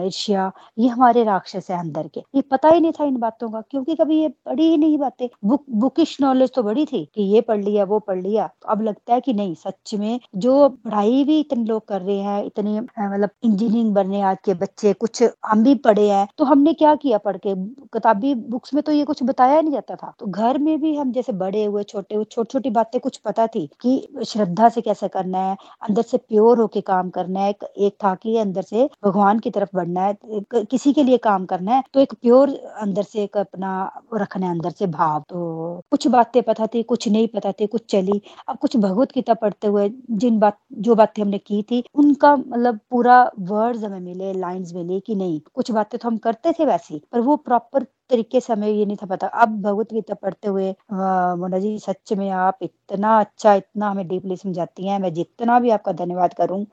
[0.04, 3.60] ईर्ष्या, ये हमारे राक्षस है अंदर के। ये पता ही नहीं था इन बातों का,
[3.60, 7.40] क्योंकि कभी ये पढ़ी ही नहीं बातें। बुक बुकिश नॉलेज तो बड़ी थी कि ये
[7.40, 11.24] पढ़ लिया, वो पढ़ लिया। तो अब लगता है कि नहीं, सच में जो पढ़ाई
[11.24, 15.62] भी इतने लोग कर रहे हैं इतने मतलब इंजीनियरिंग बनने आज के बच्चे, कुछ हम
[15.64, 17.54] भी पढ़े हैं तो हमने क्या किया पढ़ के?
[17.88, 21.12] किताबी बुक्स में तो ये कुछ बताया नहीं जाता था। तो घर में भी हम
[21.12, 25.08] जैसे बड़े हुए, छोटे हुए छोटी छोटी बातें कुछ पता थी कि श्रद्धा से कैसे
[25.08, 29.38] करना है, अंदर से प्योर होके काम करना है, एक था कि अंदर से भगवान
[29.38, 30.16] की तरफ़ बढ़ना है
[30.54, 32.50] किसी के लिए काम करना है तो एक प्योर
[32.80, 33.72] अंदर से एक अपना
[34.14, 37.84] रखना है, अंदर से भाव। तो कुछ बातें पता थी, कुछ नहीं पता थी, कुछ
[37.90, 41.82] चली। अब कुछ भगवत गीता पढ़ते हुए जिन बात, जो बातें हमने की थी
[42.14, 45.40] उनका मतलब पूरा वर्ड्स हमें मिले लाइंस मिले कि नहीं?
[45.54, 48.96] कुछ बातें तो हम करते थे वैसे पर वो प्रॉपर तरीके से हमें ये नहीं
[48.96, 53.90] था पता। अब भगवत गीता पढ़ते हुए मोना जी सच में आप इतना अच्छा इतना
[53.90, 56.64] हमें डीपली समझाती हैं। मैं जितना भी आपका धन्यवाद करूँ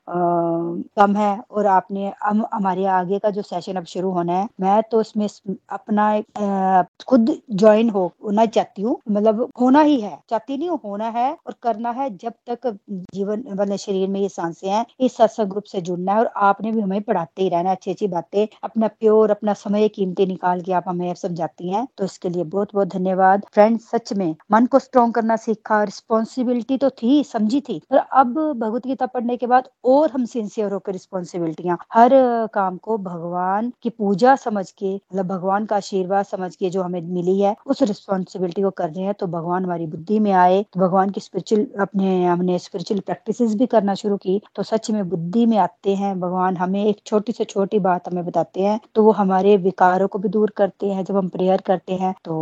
[0.98, 4.82] कम है और आपने हम हमारे आगे का जो सेशन अब शुरू होना है मैं
[4.90, 5.26] तो उसमें
[5.70, 6.06] अपना
[6.38, 11.30] आ, खुद ज्वाइन हो होना चाहती हूँ। मतलब होना ही है चाहती नहीं होना है
[11.46, 12.66] और करना है जब तक
[13.14, 16.72] जीवन मतलब शरीर में ये साँसें हैं इस सत्संग ग्रुप से जुड़ना है और आपने
[16.72, 20.72] भी हमें पढ़ाते ही रहना अच्छी अच्छी बातें अपना प्योर अपना समय कीमती निकाल के
[20.72, 24.78] आप हमें समझाती हैं। तो इसके लिए बहुत बहुत धन्यवाद। फ्रेंड सच में मन को
[24.78, 29.68] स्ट्रॉन्ग करना सीखा रिस्पॉन्सिबिलिटी तो थी, समझी थी। पर अब भगवत गीता पढ़ने के बाद
[29.86, 32.10] और हम सिंसियर होकर रिस्पॉन्सिबिलिटियाँ हर
[32.54, 37.00] काम को भगवान की पूजा समझ के मतलब भगवान का आशीर्वाद समझ के जो हमें
[37.02, 40.80] मिली है, उस रिस्पॉन्सिबिलिटी को कर रहे हैं। तो भगवान हमारी बुद्धि में आए तो
[40.80, 45.46] भगवान की स्पिरिचुअल अपने, हमने स्पिरिचुअल प्रैक्टिस भी करना शुरू की। तो सच में बुद्धि
[45.46, 49.12] में आते हैं। भगवान हमें एक छोटी से छोटी बात हमें बताते हैं तो वो
[49.14, 52.34] हमारे विकारों को भी दूर करते हैं। जब हम प्रेयर करते हैं तो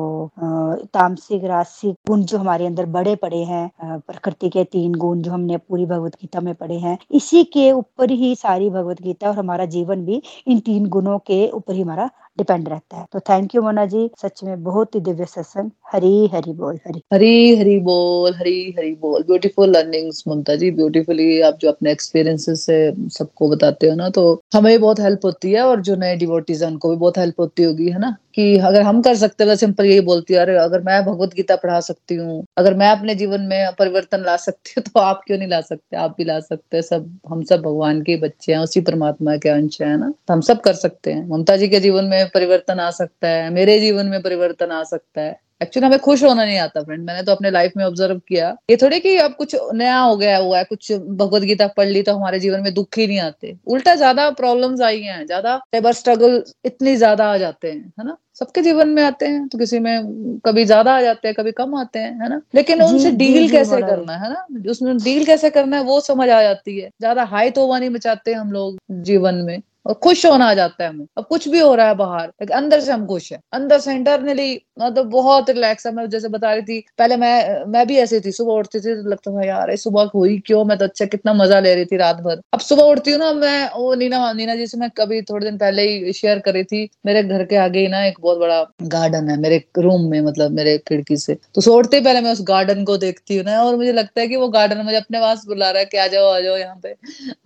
[0.95, 5.57] तामसिक रासिक गुण जो हमारे अंदर बड़े पड़े हैं प्रकृति के तीन गुण जो हमने
[5.59, 9.65] पूरी भगवत गीता में पढ़े हैं, इसी के ऊपर ही सारी भगवत गीता और हमारा
[9.77, 12.09] जीवन भी इन तीन गुणों के ऊपर ही हमारा
[12.41, 16.27] डिपेंड रहता है। तो थैंक यू मोना जी, सच में बहुत ही दिव्य सत्संग। हरी
[16.27, 21.59] हरी बोल, हरी। हरी हरी बोल, हरी हरी बोल। Beautiful learnings Mamta ji beautifully आप
[21.61, 25.81] जो अपने एक्सपीरियंसेस से सबको बताते हो ना तो हमें बहुत हेल्प होती है और
[25.81, 28.17] जो नए डिवोटीज उनको भी बहुत हेल्प होती होगी, है ना?
[28.35, 31.57] कि अगर हम कर सकते हैं सिंपल यही बोलती है, अरे, अगर मैं भगवत गीता
[31.57, 35.39] पढ़ा सकती हूँ, अगर मैं अपने जीवन में परिवर्तन ला सकती हूँ तो आप क्यों
[35.39, 35.97] नहीं ला सकते?
[35.97, 39.49] आप भी ला सकते हैं, सब, हम सब भगवान के बच्चे हैं, उसी परमात्मा के
[39.49, 40.13] अंश है ना?
[40.29, 43.51] तो हम सब कर सकते हैं। ममता जी के जीवन में परिवर्तन आ सकता है
[43.51, 47.23] मेरे जीवन में परिवर्तन आ सकता है। एक्चुअली हमें खुश होना नहीं आता फ्रेंड मैंने
[47.23, 50.59] तो अपने लाइफ में ऑब्ज़र्व किया। ये थोड़े कि अब कुछ नया हो गया हुआ
[50.59, 53.95] है कुछ भगवत गीता पढ़ ली तो हमारे जीवन में दुख ही नहीं आते। उल्टा
[53.95, 58.17] ज़्यादा प्रॉब्लम्स आई हैं ज़्यादा लेबर स्ट्रगल इतनी ज़्यादा आ जाते हैं है ना?
[58.35, 61.75] सबके जीवन में आते हैं तो किसी में कभी ज़्यादा आ जाते हैं कभी कम
[61.77, 62.41] आते हैं है ना?
[62.55, 64.71] लेकिन उनसे डील कैसे करना है ना?
[64.71, 68.33] उसमें डील कैसे करना है वो समझ आ जाती है। ज़्यादा हाई तो नहीं मचाते
[68.35, 71.75] हम लोग जीवन में। और खुश होना आ जाता है हमें। अब कुछ भी हो
[71.75, 75.93] रहा है बाहर, अंदर से हम खुश है। अंदर से इंटरनली मतलब बहुत रिलैक्स है।
[75.95, 79.09] मैं जैसे बता रही थी, पहले मैं मैं भी ऐसी थी, सुबह उठती थी तो
[79.11, 80.65] लगता था, यार सुबह हुई क्यों?
[80.65, 83.33] मैं तो अच्छा कितना मज़ा ले रही थी रात भर। अब सुबह उठती हूँ ना,
[83.35, 86.89] मैं, वो नीना नीना जी से मैं कभी थोड़े दिन पहले ही शेयर कर थी,
[87.07, 90.51] मेरे घर के आगे ही ना एक बहुत बड़ा गार्डन है, मेरे रूम में मतलब
[90.53, 93.93] मेरे खिड़की से। तो सोचते पहले मैं उस गार्डन को देखती हूँ ना, और मुझे
[93.93, 96.41] लगता है कि वो गार्डन मुझे अपने पास बुला रहा है कि आ जाओ आ
[96.41, 96.95] जाओ यहाँ पे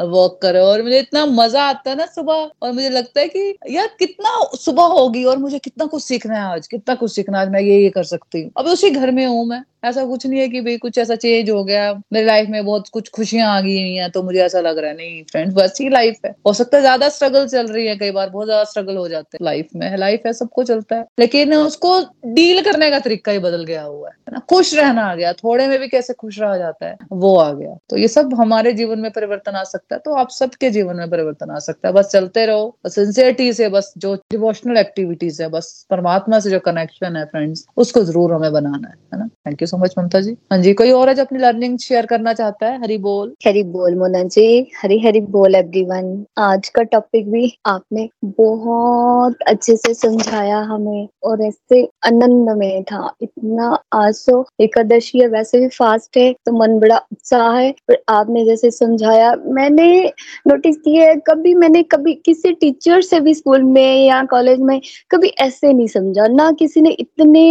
[0.06, 3.54] वॉक करो। और मुझे इतना मज़ा आता है ना सुबह, और मुझे लगता है कि,
[3.70, 7.48] यार, कितना सुबह होगी और मुझे कितना कुछ सीखना है आज, कितना कुछ सीखना आज
[7.48, 10.40] मैं ये ये कर सकती हूँ। अब उसी घर में हूँ मैं। ऐसा कुछ नहीं
[10.40, 13.60] है कि भाई कुछ ऐसा चेंज हो गया। मेरी लाइफ में बहुत कुछ खुशियाँ आ
[13.60, 16.52] गई हैं तो मुझे ऐसा लग रहा है, नहीं फ्रेंड्स बस ही लाइफ है। हो
[16.52, 19.44] सकता है ज़्यादा स्ट्रगल चल रही है, कई बार बहुत ज़्यादा स्ट्रगल हो जाते हैं।
[19.44, 21.98] लाइफ में लाइफ है, सबको चलता है। लेकिन उसको
[22.34, 24.38] डील करने का तरीका ही बदल गया हुआ है ना?
[24.50, 27.76] खुश रहना आ गया, थोड़े में भी कैसे खुश रहा जाता है, वो आ गया।
[27.90, 31.10] तो ये सब हमारे जीवन में परिवर्तन आ सकता है तो आप सबके जीवन में
[31.10, 35.86] परिवर्तन आ सकता है। बस चलते रहो सिंसियरिटी से, बस जो डिवोशनल एक्टिविटीज़ है, बस
[35.90, 39.28] परमात्मा से जो कनेक्शन है फ्रेंड्स उसको ज़रूर हमें बनाना है ना?
[39.46, 40.36] Thank you so much Mamta ji.
[40.52, 42.78] हाँ जी, कोई और है जो अपनी लर्निंग शेयर करना चाहता है?
[42.80, 44.44] हरी बोल। हरी बोल, मोना जी।
[44.82, 51.42] हरी हरी बोल एवरीवन आज का टॉपिक भी आपने बहुत अच्छे से समझाया हमें, और
[51.42, 56.96] ऐसे आनंद में था। इतना आसो, एकादशी है, वैसे भी फास्ट है तो मन बड़ा
[57.12, 59.88] उत्साह है, पर आपने जैसे समझाया, मैंने
[60.48, 64.80] नोटिस किया है, कभी मैंने कभी किसी टीचर से भी स्कूल में या कॉलेज में
[65.10, 67.44] कभी ऐसे नहीं समझा। ना किसी ने इतने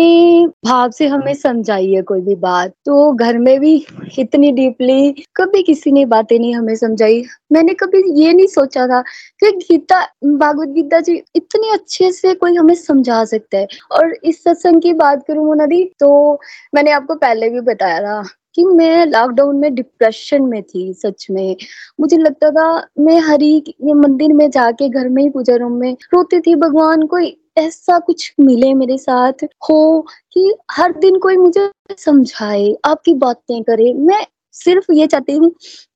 [0.66, 3.76] भाव से हमें समझाई है कोई भी बात। तो घर में भी
[4.20, 9.02] इतनी डीपली कभी किसी ने बातें नहीं हमें समझाई। मैंने कभी ये नहीं सोचा था
[9.40, 14.44] कि गीता, भागवत गीता जी इतने अच्छे से कोई हमें समझा सकता है। और इस
[14.44, 16.40] सत्संग की बात करूँ मोनादी तो
[16.76, 18.22] मैंने आपको पहले भी बताया था
[18.56, 21.56] कि मैं लॉकडाउन में डिप्रेशन में थी, सच में।
[22.00, 25.96] मुझे लगता था मैं हरी ये मंदिर में जाके, घर में ही पूजा रूम में
[26.14, 31.70] रोती थी। भगवान कोई ऐसा कुछ मिले मेरे साथ हो कि हर दिन कोई मुझे
[31.98, 35.50] समझाए, आपकी बातें करे। मैं सिर्फ़ ये चाहती हूँ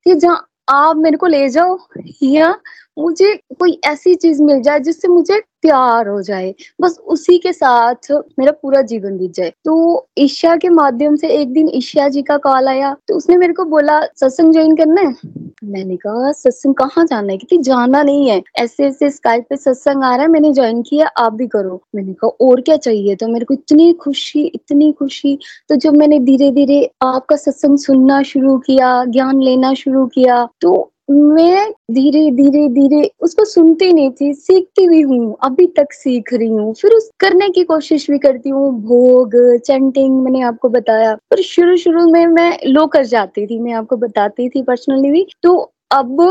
[0.05, 1.77] कि जहाँ आप मेरे को ले जाओ,
[2.23, 2.55] या
[2.97, 8.11] मुझे कोई ऐसी चीज़ मिल जाए जिससे मुझे प्यार हो जाए। बस उसी के साथ
[8.11, 12.37] मेरा पूरा जीवन बीत जाए। तो ईशा के माध्यम से एक दिन ईशा जी का
[12.37, 15.15] कॉल आया। तो उसने मेरे को बोला, सत्संग ज्वाइन करना है?
[15.63, 17.37] मैंने कहा, सत्संग कहाँ जाना है?
[17.37, 21.07] क्योंकि जाना नहीं है। ऐसे ऐसे स्काइप पे सत्संग आ रहा है, मैंने ज्वाइन किया,
[21.07, 23.15] आप भी करो। मैंने कहा, और क्या चाहिए?
[23.15, 25.39] तो मेरे को इतनी खुशी इतनी खुशी।
[25.69, 30.91] तो जब मैंने धीरे धीरे आपका सत्संग सुनना शुरू किया, ज्ञान लेना शुरू किया तो
[31.09, 36.47] मैं धीरे धीरे धीरे उसको सुनती नहीं थी, सीखती भी हूँ, अभी तक सीख रही
[36.47, 39.35] हूँ। फिर उस करने की कोशिश भी करती हूँ, भोग
[39.65, 43.97] चैंटिंग मैंने आपको बताया। पर शुरू शुरू में मैं लो कर जाती थी, मैं आपको
[43.97, 45.55] बताती थी पर्सनली भी। तो
[45.91, 46.21] अब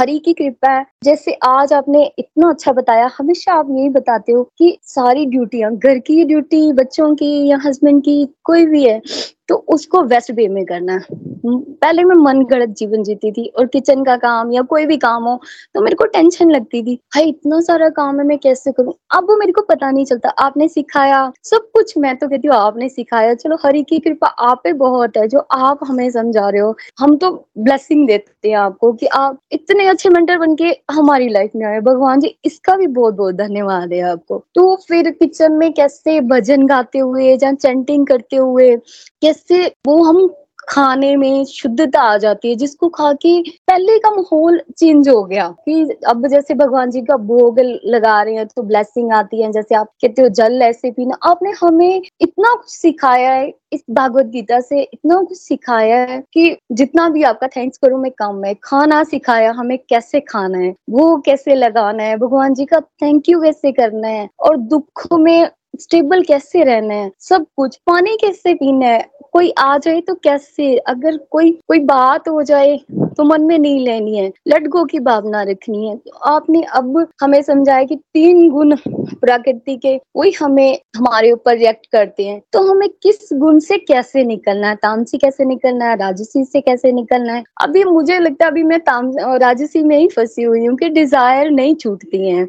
[0.00, 4.42] हरी की कृपा है, जैसे आज आपने इतना अच्छा बताया, हमेशा आप यही बताते हो
[4.58, 9.00] कि सारी ड्यूटियाँ घर की ड्यूटी बच्चों की, या हस्बैंड की, कोई भी है
[9.48, 10.98] तो उसको वेस्ट वे में करना
[11.46, 15.24] पहले मैं मन गढ़त जीवन जीती थी और किचन का काम या कोई भी काम
[15.24, 15.40] हो
[15.74, 18.92] तो मेरे को टेंशन लगती थी भाई इतना सारा काम है, मैं कैसे करूँ?
[19.16, 22.56] अब वो मेरे को पता नहीं चलता, आपने सिखाया, सब कुछ मैं तो कहती हूँ,
[22.56, 26.60] आपने सिखाया, चलो हरी की कृपा आप पे बहुत है, जो आप हमें समझा रहे
[26.60, 31.28] हो, हम तो ब्लेसिंग देते हैं आपको कि आप इतने अच्छे मेंटर बन के हमारी
[31.28, 35.52] लाइफ में आए। भगवान जी, इसका भी बहुत बहुत धन्यवाद है आपको। तो फिर किचन
[35.52, 38.74] में कैसे भजन गाते हुए या चैंटिंग करते हुए,
[39.22, 39.37] कैसे
[39.86, 40.28] वो हम
[40.68, 45.46] खाने में शुद्धता आ जाती है, जिसको खा के पहले का माहौल चेंज हो गया
[45.64, 49.74] कि अब जैसे भगवान जी का भोग लगा रहे हैं तो ब्लेसिंग आती है, जैसे
[49.74, 54.60] आप कहते हो जल ऐसे पीना। आपने हमें इतना कुछ सिखाया है, इस भागवत गीता
[54.60, 59.02] से इतना कुछ सिखाया है कि जितना भी आपका थैंक्स करूँ मैं कम है। खाना
[59.04, 63.72] सिखाया, हमें कैसे खाना है, वो कैसे लगाना है, भगवान जी का थैंक यू कैसे
[63.72, 65.48] करना है और दुखों में
[65.80, 70.76] स्टेबल कैसे रहना है, सब कुछ, पानी कैसे पीना है कोई आ जाए तो कैसे?
[70.78, 72.76] अगर कोई कोई बात हो जाए
[73.16, 77.06] तो मन में नहीं लेनी है। लट गो की भावना रखनी है। तो आपने अब
[77.22, 82.62] हमें समझाया कि तीन गुण प्रकृति के, वही हमें, हमारे ऊपर रिएक्ट करते हैं। तो
[82.62, 84.74] हमें किस गुण से कैसे निकलना है?
[84.76, 85.96] तामसी कैसे निकलना है?
[85.96, 87.44] राजसी से कैसे निकलना है?
[87.60, 91.50] अभी मुझे लगता है, अभी मैं ताम, राजसी में ही फंसी हुई हूँ कि डिज़ायर
[91.50, 92.46] नहीं छूटती है।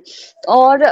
[0.48, 0.84] और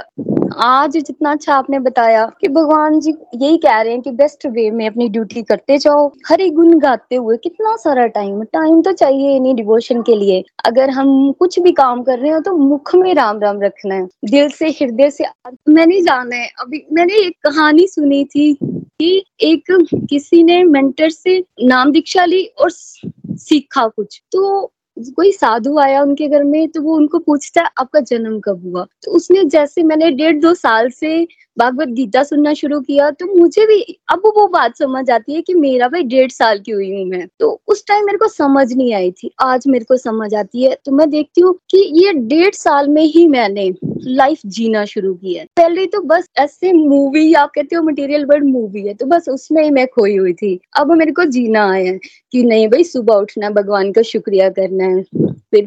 [0.56, 4.70] आज जितना अच्छा आपने बताया कि भगवान जी यही कह रहे हैं कि बेस्ट वे
[4.72, 9.40] में अपनी ड्यूटी करते जाओ। हरे गुण गाते हुए कितना सारा टाइम टाइम तो चाहिए
[9.40, 13.14] नहीं डिवोशन के लिए। अगर हम कुछ भी काम कर रहे हो तो मुख में
[13.16, 15.26] राम राम रखना है, दिल से, हृदय से।
[15.70, 19.72] मैंने जाना है, अभी मैंने एक कहानी सुनी थी कि एक
[20.10, 26.28] किसी ने मेंटर से नाम दीक्षा ली और सीखा कुछ। तो कोई साधु आया उनके
[26.28, 28.86] घर में तो वो उनको पूछता है, आपका जन्म कब हुआ?
[29.04, 31.28] तो उसने जैसे मैंने डेढ़ दो साल से
[31.58, 33.82] भागवत गीता सुनना शुरू किया तो मुझे भी
[34.12, 37.26] अब वो बात समझ आती है कि मेरा भाई डेढ़ साल की हुई हूँ मैं।
[37.40, 40.78] तो उस टाइम मेरे को समझ नहीं आई थी, आज मेरे को समझ आती है।
[40.86, 43.72] तो मैं देखती हूँ कि ये डेढ़ साल में ही मैंने
[44.08, 48.46] लाइफ जीना शुरू किया है। पहले तो बस ऐसे मूवी आप कहते हो मटेरियल वर्ड
[48.46, 51.86] मूवी है तो बस उसमें ही मैं खोई हुई थी। अब मेरे को जीना आया
[51.86, 52.00] है
[52.34, 55.04] कि नहीं भाई, सुबह उठना, भगवान का शुक्रिया करना है,
[55.52, 55.66] फिर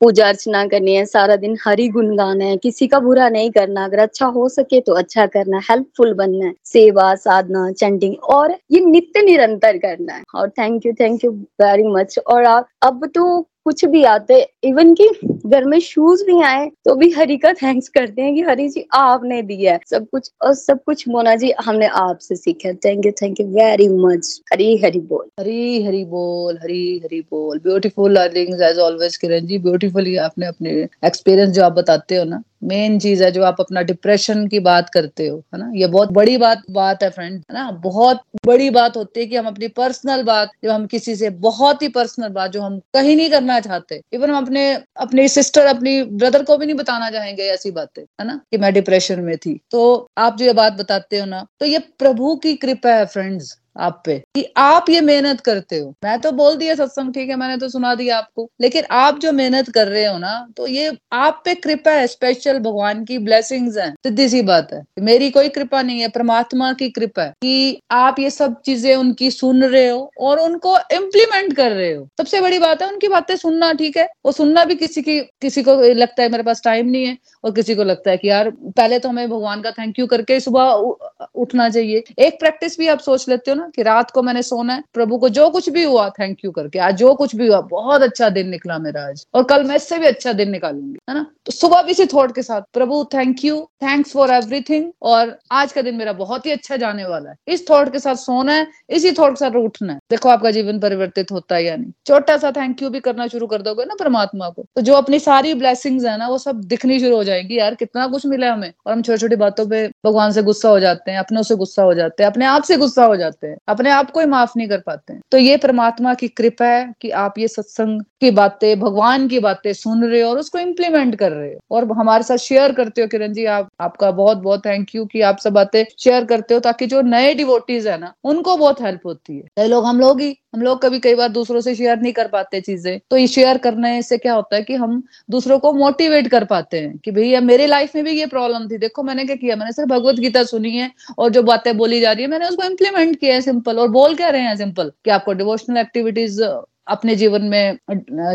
[0.00, 3.84] पूजा अर्चना करनी है, सारा दिन हरी गुण गाना है, किसी का बुरा नहीं करना,
[3.84, 8.80] अगर अच्छा हो सके तो अच्छा करना हेल्पफुल बनना है, सेवा, साधना चंडिंग और ये
[8.80, 11.30] नित्य निरंतर करना है। और thank you thank you
[11.62, 15.08] very much और आप, अब तो कुछ भी आते इवन की
[15.46, 18.84] घर में शूज़ भी आए तो भी हरि का थैंक्स करते हैं कि हरि जी
[18.94, 23.12] आपने दिया है। सब कुछ, और सब कुछ मोना जी, हमने आपसे सीखा thank you
[23.22, 28.62] thank you very much Hari Hari बोल। हरी हरी बोल, हरी हरी बोल। Beautiful learning
[28.62, 29.58] as always Kiran ji.
[29.58, 30.70] Beautifully आपने अपने
[31.06, 34.88] एक्सपीरियंस जो आप बताते हो ना मेन चीज़ है जो आप अपना डिप्रेशन की बात
[34.94, 35.70] करते हो, है ना?
[35.74, 37.70] ये बहुत बड़ी बात बात है फ्रेंड है ना?
[37.84, 41.82] बहुत बड़ी बात होती है कि हम अपनी पर्सनल बात, जब हम किसी से बहुत
[41.82, 46.02] ही पर्सनल बात, जो हम कहीं नहीं करना चाहते। इवन हम अपने, अपनी सिस्टर अपनी
[46.02, 48.40] ब्रदर को भी नहीं बताना चाहेंगे ऐसी बातें, है ना?
[48.50, 51.78] कि मैं डिप्रेशन में थी। तो आप जो ये बात बताते हो ना तो ये
[51.78, 56.32] प्रभु की कृपा है फ्रेंड्स आप पे। कि आप ये मेहनत करते हो। मैं तो
[56.32, 59.88] बोल दिया सत्संग, ठीक है, मैंने तो सुना दिया आपको। लेकिन आप जो मेहनत कर
[59.88, 64.28] रहे हो ना तो ये आप पे कृपा है स्पेशल भगवान की ब्लेसिंग्स हैं। सीधी
[64.28, 68.30] सी बात है। मेरी कोई कृपा नहीं है, परमात्मा की कृपा है कि आप ये
[68.30, 72.82] सब चीज़ें उनकी सुन रहे हो और उनको इम्प्लीमेंट कर रहे हो। सबसे बड़ी बात
[72.82, 74.08] है, उनकी बातें सुनना, ठीक है?
[74.26, 77.52] वो सुनना भी किसी की, किसी को लगता है मेरे पास टाइम नहीं है और
[77.52, 81.26] किसी को लगता है कि यार, पहले तो हमें भगवान का थैंक यू करके सुबह
[81.34, 84.74] उठना चाहिए। एक प्रैक्टिस भी आप सोच लेते हो ना कि रात को मैंने सोना
[84.74, 87.60] है। प्रभु को जो कुछ भी हुआ थैंक यू करके। आज जो कुछ भी हुआ,
[87.60, 91.14] बहुत अच्छा दिन निकला मेरा आज। और कल मैं इससे भी अच्छा दिन निकालूँगी, है
[91.14, 91.26] ना?
[91.46, 95.72] तो सुबह भी इसी थॉट के साथ, प्रभु thank you thanks for everything और आज
[95.72, 98.66] का दिन मेरा बहुत ही अच्छा जाने वाला है। इस थॉट के साथ सोना है,
[98.90, 102.36] इसी थॉट के साथ उठना है। देखो आपका जीवन परिवर्तित होता है या नहीं। छोटा
[102.36, 105.54] सा थैंक यू भी करना शुरू कर दोगे ना परमात्मा को तो जो अपनी सारी
[105.54, 108.92] ब्लेसिंग है ना, वो सब दिखनी शुरू हो जाएगी। यार, कितना कुछ मिला हमें। और
[108.92, 111.94] हम छोटी छोटी बातों पे भगवान से गुस्सा हो जाते हैं, अपनों से गुस्सा हो
[111.94, 114.68] जाते हैं, अपने आप से गुस्सा हो जाते हैं। अपने आप को ही माफ़ नहीं
[114.68, 118.80] कर पाते। हैं तो ये परमात्मा की कृपा है कि आप ये सत्संग की बातें,
[118.80, 122.36] भगवान की बातें सुन रहे हो और उसको इम्प्लीमेंट कर रहे हो। और हमारे साथ
[122.36, 125.84] शेयर करते हो, किरण जी, आप, आपका बहुत बहुत थैंक यू कि आप सब बातें
[125.98, 129.66] शेयर करते हो ताकि जो नए डिवोटीज है ना, उनको बहुत हेल्प होती है। कई
[129.66, 132.60] लोग हम लोग ही हम लोग कभी कई बार दूसरों से शेयर नहीं कर पाते
[132.60, 136.44] चीज़ें। तो ये शेयर करने से क्या होता है कि हम दूसरों को मोटिवेट कर
[136.44, 139.56] पाते हैं कि भैया, मेरे लाइफ में भी ये प्रॉब्लम थी। देखो, मैंने क्या किया?
[139.56, 142.64] मैंने सिर्फ़ भगवत गीता सुनी है और जो बातें बोली जा रही है, मैंने उसको
[142.64, 146.42] इम्प्लीमेंट किया है सिंपल और बोल कह रहे हैं सिंपल कि आपको डिवोशनल एक्टिविटीज़
[146.90, 147.78] अपने जीवन में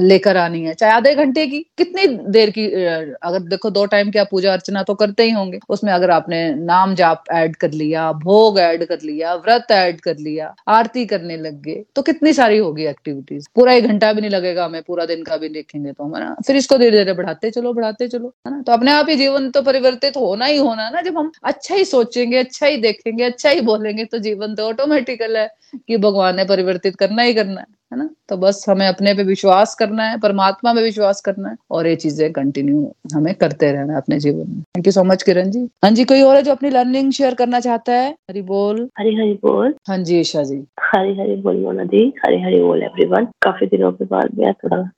[0.02, 4.20] लेकर आनी है। चाहे आधे घंटे की, कितनी देर की अगर देखो दो टाइम की
[4.20, 8.12] आप पूजा अर्चना तो करते ही होंगे। उसमें अगर आपने नाम जाप ऐड कर लिया,
[8.14, 12.58] भोग ऐड कर लिया, व्रत ऐड कर लिया, आरती करने लग गए तो कितनी सारी
[12.58, 16.06] होगी एक्टिविटीज़ पूरा एक घंटा भी नहीं लगेगा हमें, पूरा दिन का भी देखेंगे तो
[16.08, 18.62] है ना फिर इसको धीरे धीरे बढ़ाते चलो बढ़ाते चलो, है ना?
[18.62, 21.86] तो अपने आप ही जीवन तो परिवर्तित होना ही होना ना, जब हम अच्छा ही
[21.86, 25.48] सोचेंगे अच्छा ही देखेंगे अच्छा ही बोलेंगे तो जीवन तो ऑटोमेटिकल है
[25.78, 28.10] कि भगवान ने परिवर्तित करना ही करना है। है ना?
[28.30, 31.96] तो बस हमें अपने पे विश्वास करना है परमात्मा में विश्वास करना है और ये
[31.96, 35.60] चीज़ें कंटिन्यू हमें करते रहना है अपने जीवन में। Thank you so much Kiran ji.
[35.84, 38.10] हाँ जी कोई और है जो अपनी लर्निंग शेयर करना चाहता है?
[38.12, 42.42] हरी बोल। हरी हरी बोल। हाँ जी ईशा जी। हरी हरी बोल मोना जी। हरी
[42.42, 44.90] हरी बोल एवरीवन काफ़ी दिनों के बाद मैं थोड़ा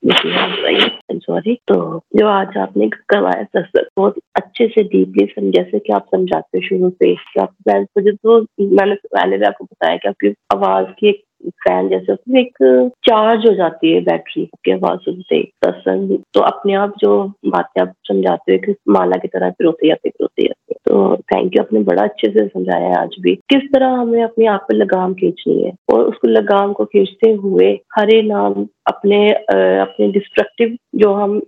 [1.17, 1.75] सॉरी तो
[2.15, 6.89] जो आज आपने करवाया सत्संग बहुत अच्छे से डीपली समझ जैसे कि आप समझाते शुरू
[6.89, 12.13] से आप तो मैंने पहले भी आपको बताया कि आपकी आवाज़ की एक फ़ैन जैसे
[12.13, 12.57] उसमें एक
[13.03, 17.11] चार्ज हो जाती है बैटरी की आवाज़ सुनते सत्संग तो अपने आप जो
[17.45, 21.79] बातें आप समझाते हुए माला की तरह पिरोते जाते पिरोते जाते। तो थैंक यू आपने
[21.83, 25.61] बड़ा अच्छे से समझाया है आज भी। किस तरह हमें अपने आप पे लगाम खींचनी
[25.61, 25.73] है?
[25.93, 27.67] और उसको लगाम को खींचते हुए
[27.97, 31.39] हरे नाम अपने अपने डिस्ट्रक्टिव जो हम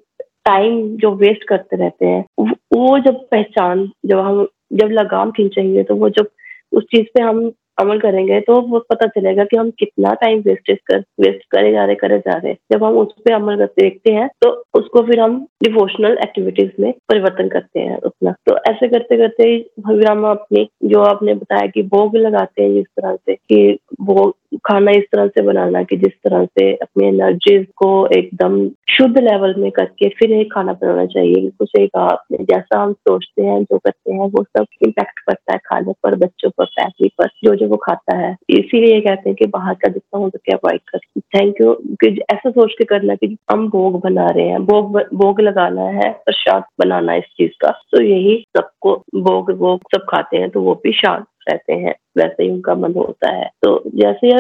[0.46, 5.96] टाइम जो वेस्ट करते रहते हैं, वो जब पहचान, जब हम, जब लगाम खींचेंगे तो
[5.96, 6.30] वो जब
[6.72, 10.78] उस चीज़ पे हम अमल करेंगे तो वो पता चलेगा कि हम कितना टाइम वेस्टेज
[10.88, 14.14] कर वेस्ट करे जा रहे, करे जा रहे। जब हम उस पर अमल करते, देखते
[14.14, 19.18] हैं तो उसको फिर हम डिवोशनल एक्टिविटीज़ में परिवर्तन करते हैं अपना। तो ऐसे करते
[19.18, 19.58] करते
[19.88, 24.34] फिर हम अपनी, जो आपने बताया कि भोग लगाते हैं इस तरह से कि भोग
[24.56, 29.56] खाना इस तरह से बनाना कि जिस तरह से अपने एनर्जीज को एकदम शुद्ध लेवल
[29.58, 33.78] में करके फिर एक खाना बनाना चाहिए। कुछ एक आपने। जैसा हम सोचते हैं, जो
[33.78, 37.68] करते हैं, वो सब इम्पैक्ट करता है खाने पर, बच्चों पर फैमिली पर, जो जो
[37.68, 41.56] वो खाता है। इसीलिए कहते हैं कि बाहर का जितना हो सके अवॉइड कर। थैंक
[41.62, 41.78] यू
[42.08, 46.64] ऐसा सोच के करना कि हम भोग बना रहे हैं। भोग भोग लगाना है, प्रसाद
[46.80, 50.92] बनाना इस चीज़ का। तो यही सबको भोग भोग सब खाते हैं तो वो भी
[50.92, 54.32] शांत रहते हैं, वैसे ही उनका मन होता है। तो जैसे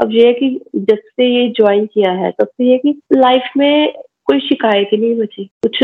[0.00, 3.50] अब ये है कि जब से ये ज्वाइन किया है, तब से ये कि लाइफ
[3.56, 3.92] में
[4.24, 5.78] कोई शिकायत ही नहीं बची। कुछ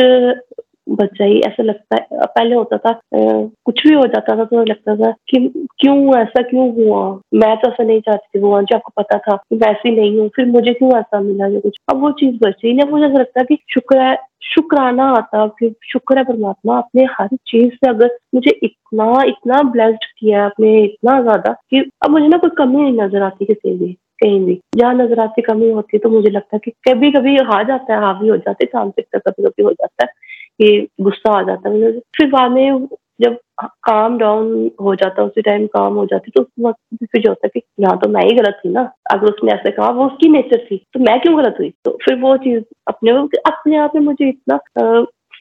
[0.87, 4.97] बच्चा ही ऐसा लगता है। पहले होता था कुछ भी हो जाता था तो लगता
[4.97, 5.39] था कि
[5.81, 7.01] क्यों ऐसा क्यों हुआ?
[7.35, 10.29] मैं तो ऐसा नहीं चाहती थी, भगवान जी, आपको पता था कि वैसी नहीं हूँ,
[10.37, 11.77] फिर मुझे क्यों ऐसा मिला जो कुछ?
[11.91, 15.75] अब वो चीज़ बची ना मुझे ऐसा लगता है कि शुक्र है, शुक्राना आता, फिर
[15.93, 20.79] शुक्र है परमात्मा आपने हर चीज़ से अगर मुझे इतना इतना ब्लेस्ड किया है आपने
[20.85, 24.61] इतना ज़्यादा कि अब मुझे ना कोई कमी नहीं नज़र आती किसी भी, कहीं भी।
[24.77, 27.95] जहाँ नज़र आती कमी होती है तो मुझे लगता है कि कभी कभी आ जाता
[27.95, 30.13] है, हावी हो जाते तांत्रिकता कभी कभी हो जाता है।
[30.61, 32.87] कि गुस्सा आ जाता है। फिर बाद में
[33.23, 33.37] जब
[33.85, 37.47] काम डाउन हो जाता, उसी टाइम काम हो जाती तो उस वक्त फिर जो होता
[37.47, 40.29] है कि यहाँ तो मैं ही गलत थी ना। अगर उसने ऐसा कहा, वो उसकी
[40.29, 41.73] नेचर थी तो मैं क्यों गलत हुई?
[41.85, 43.13] तो फिर वो चीज़ अपने
[43.47, 44.57] अपने आप में मुझे इतना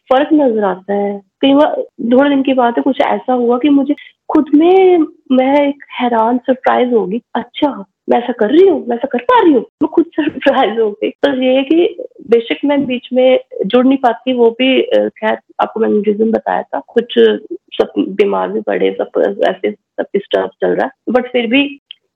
[0.09, 1.81] फ़र्क नज़र आता है। कई बार
[2.11, 3.95] थोड़े दिन की बात है, कुछ ऐसा हुआ कि मुझे
[4.29, 4.97] खुद में
[5.31, 7.69] मैं एक हैरान सरप्राइज़ होगी अच्छा
[8.09, 10.89] मैं ऐसा कर रही हूँ, मैं ऐसा कर पा रही हूँ। मैं खुद सरप्राइज़ हो
[10.91, 11.97] गई। तो ये कि
[12.29, 16.81] बेशक मैं बीच में जुड़ नहीं पाती, वो भी खैर, आपको मैंने रीजन बताया था,
[16.87, 17.19] कुछ
[17.77, 21.63] सब बीमार भी पड़े, सब ऐसे, सब डिस्टर्ब चल रहा है। बट फिर भी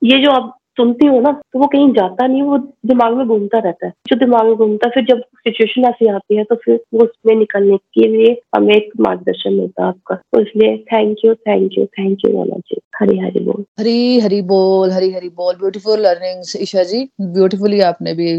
[0.03, 3.59] ये जो आप सुनती हूँ ना तो वो कहीं जाता नहीं वो दिमाग में घूमता
[3.59, 6.79] रहता है। जो दिमाग में घूमता है, फिर जब सिचुएशन ऐसी आती है तो फिर
[6.93, 11.33] वो उसमें निकलने के लिए हमें एक मार्गदर्शन मिलता है आपका। तो इसलिए thank you
[11.35, 15.55] thank you thank you Mona ji Hari Hari बोल। हरी हरी बोल, हरी हरी बोल।
[15.55, 17.03] Beautiful learnings Isha ji.
[17.21, 18.31] Beautifully आपने भी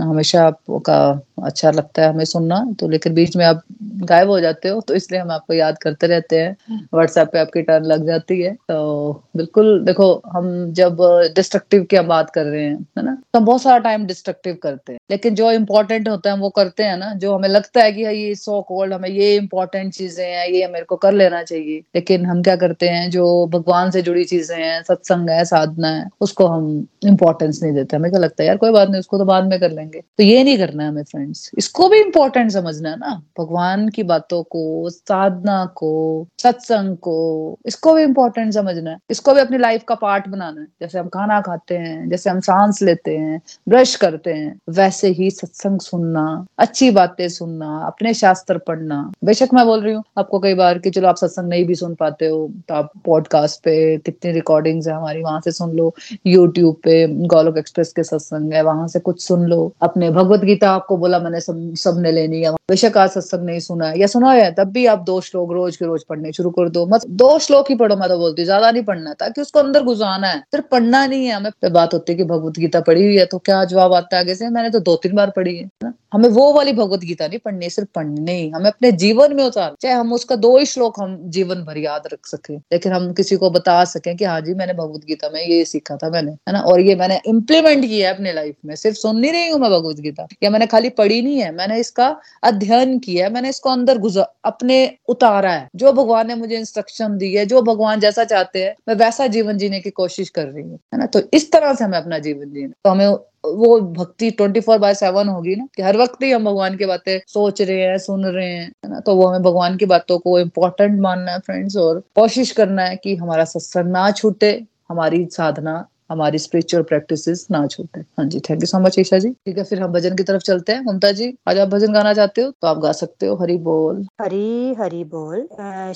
[0.00, 0.98] हमेशा आपका
[1.40, 3.62] अच्छा लगता है हमें सुनना। तो लेकिन बीच में आप
[4.02, 6.56] गायब हो जाते हो तो इसलिए हम आपको याद करते रहते हैं।
[6.94, 10.96] व्हाट्सएप पे आपकी टर्न लग जाती है। तो बिल्कुल देखो हम जब
[11.36, 13.16] डिस्ट्रक्टिव की हम बात कर रहे हैं है ना?
[13.34, 16.82] तो हम बहुत सारा टाइम डिस्ट्रक्टिव करते हैं। लेकिन जो इम्पोर्टेंट होता है वो करते
[16.82, 20.46] हैं ना जो हमें लगता है कि ये सो कोल्ड हमें ये इम्पोर्टेंट चीज़ें हैं
[20.48, 24.24] ये मेरे को कर लेना चाहिए। लेकिन हम क्या करते हैं जो भगवान से जुड़ी
[24.26, 28.46] चीज़ें हैं सत्संग है साधना है उसको हम इम्पोर्टेंस नहीं देते। हमें क्या लगता है
[28.48, 30.88] यार कोई बात नहीं उसको तो बाद में कर लेंगे। तो ये नहीं करना है
[30.88, 36.96] हमें फ्रेंड फ्रेंड्स इसको भी इम्पोर्टेंट समझना ना। भगवान की बातों को, साधना को, सत्संग
[36.96, 40.98] को, इसको भी इम्पोर्टेंट समझना है। इसको भी अपनी लाइफ का पार्ट बनाना है। जैसे
[40.98, 45.80] हम खाना खाते हैं, जैसे हम सांस लेते हैं ब्रश करते हैं, वैसे ही सत्संग
[45.80, 46.26] सुनना,
[46.58, 50.90] अच्छी बातें सुनना, अपने शास्त्र पढ़ना। बेशक मैं बोल रही हूँ, आपको कई बार की
[50.90, 54.94] चलो आप सत्संग नहीं भी सुन पाते हो तो आप पॉडकास्ट पे कितनी रिकॉर्डिंग्स है
[54.94, 55.94] हमारी, वहाँ से सुन लो।
[56.26, 60.70] यूट्यूब पे गोलोक एक्सप्रेस के सत्संग है, वहाँ से कुछ सुन लो। अपने भगवत गीता
[60.70, 64.32] आपको बोला मैंने, सब, सबने लेनी है बेशक आज सत्संग नहीं सुना है। या सुना
[64.32, 67.38] है, तब भी आप दो श्लोक रोज के रोज पढ़ने शुरू कर दो। मत, दो
[67.38, 70.40] श्लोक ही पढ़ो, मैं तो बोलती हूँ, ज़्यादा नहीं पढ़ना, ताकि उसको अंदर गुजाना है।
[70.40, 73.38] सिर्फ़ पढ़ना नहीं है, हमें बात होती है कि भगवत गीता पढ़ी हुई है तो
[73.38, 74.48] क्या जवाब आता है आगे से?
[74.50, 75.92] मैंने तो दो तीन बार पढ़ी है ना?
[76.12, 79.94] हमें वो वाली भगवत गीता नहीं पढ़नी, सिर्फ़ पढ़नी। हमें अपने जीवन में उतार, चाहे
[79.94, 83.50] हम उसका दो ही श्लोक हम जीवन भर याद रख सके, लेकिन हम किसी को
[83.50, 86.60] बता सके कि हाँ जी, मैंने भगवत गीता में ये सीखा था मैंने, है ना?
[86.60, 89.70] और ये मैंने इम्प्लीमेंट किया है अपने लाइफ में, सिर्फ़ सुन नहीं रही हूँ मैं
[89.70, 92.08] भगवत गीता। या मैंने खाली पढ़ी नहीं है, मैंने इसका
[92.42, 94.78] अध्ययन किया है, मैंने इसको अंदर गुजर अपने
[95.08, 98.94] उतारा है। जो भगवान ने मुझे इंस्ट्रक्शन दी है, जो भगवान जैसा चाहते हैं, मैं
[98.94, 101.06] वैसा जीवन जीने की कोशिश कर रही हूँ, है ना?
[101.06, 104.94] तो इस तरह से हमें अपना जीवन जीना तो हमें वो भक्ति ट्वेंटी फोर बाय
[104.94, 108.26] सेवन होगी ना, कि हर वक्त ही हम भगवान की बातें सोच रहे हैं, सुन
[108.26, 109.00] रहे हैं ना?
[109.00, 112.96] तो वो हमें भगवान की बातों को इम्पोर्टेंट मानना है फ्रेंड्स और कोशिश करना है
[112.96, 118.62] कि हमारा सत्संग ना छूटे, हमारी साधना हमारी स्पिरिचुअल प्रैक्टिसेस ना छूटे। हाँ जी thank
[118.62, 119.30] you so much Isha ji.
[119.30, 122.12] ठीक है, फिर हम भजन की तरफ़ चलते हैं। ममता जी, आज आप भजन गाना
[122.14, 125.46] चाहते हो तो आप गा सकते हो। हरी बोल। हरी हरी बोल।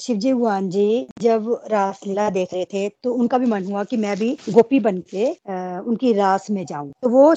[0.01, 3.97] शिव जी भगवान जी, जब रासलीला देख रहे थे तो उनका भी मन हुआ कि
[3.97, 5.31] मैं भी गोपी बन के
[5.83, 7.35] उनकी रास में जाऊँ। तो वो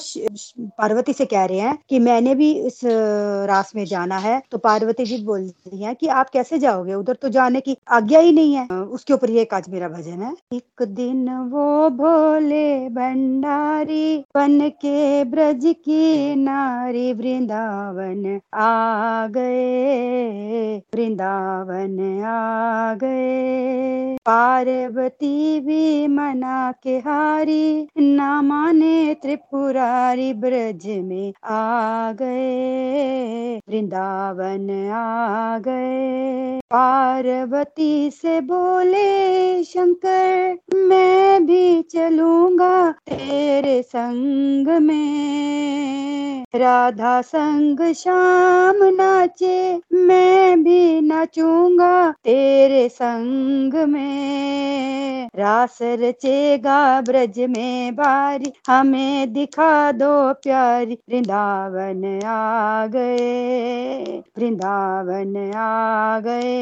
[0.78, 5.04] पार्वती से कह रहे हैं कि मैंने भी इस रास में जाना है। तो पार्वती
[5.04, 6.94] जी बोल रही है कि आप कैसे जाओगे?
[6.94, 10.32] उधर तो जाने की आज्ञा ही नहीं है। उसके ऊपर ये आज मेरा भजन है।
[10.54, 22.94] एक दिन वो भोले भंडारी बन के ब्रज की नारी वृंदावन आ गए। वृंदावन आ
[22.94, 35.58] गए। पार्वती भी मना के हारी ना माने त्रिपुरारी ब्रज में आ गए। वृंदावन आ
[35.58, 49.80] गए। पार्वती से बोले, शंकर, मैं भी चलूँगा तेरे संग में। राधा संग शाम नाचे,
[49.92, 60.98] मैं भी नाचूँगा तेरे संग में। रास रचेगा ब्रज में बारी, हमें दिखा दो प्यारी।
[61.10, 66.55] वृंदावन आ गए, वृंदावन आ गए।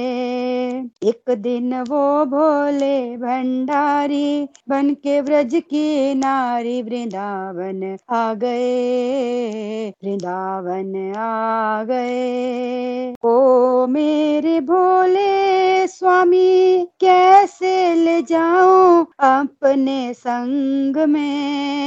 [1.04, 11.84] एक दिन वो भोले भंडारी बन के ब्रज की नारी वृंदावन आ गए। वृंदावन आ
[11.84, 21.84] गए। ओ मेरे भोले स्वामी, कैसे ले जाऊँ अपने संग में?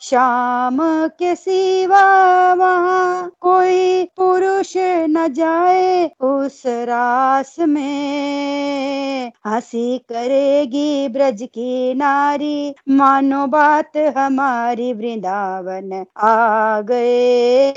[0.00, 11.94] शाम के सिवा वहाँ कोई पुरुष न जाए, उस रास में। हँसी करेगी ब्रज की
[11.94, 17.68] नारी, मानो बात हमारी वृंदावन आ गए।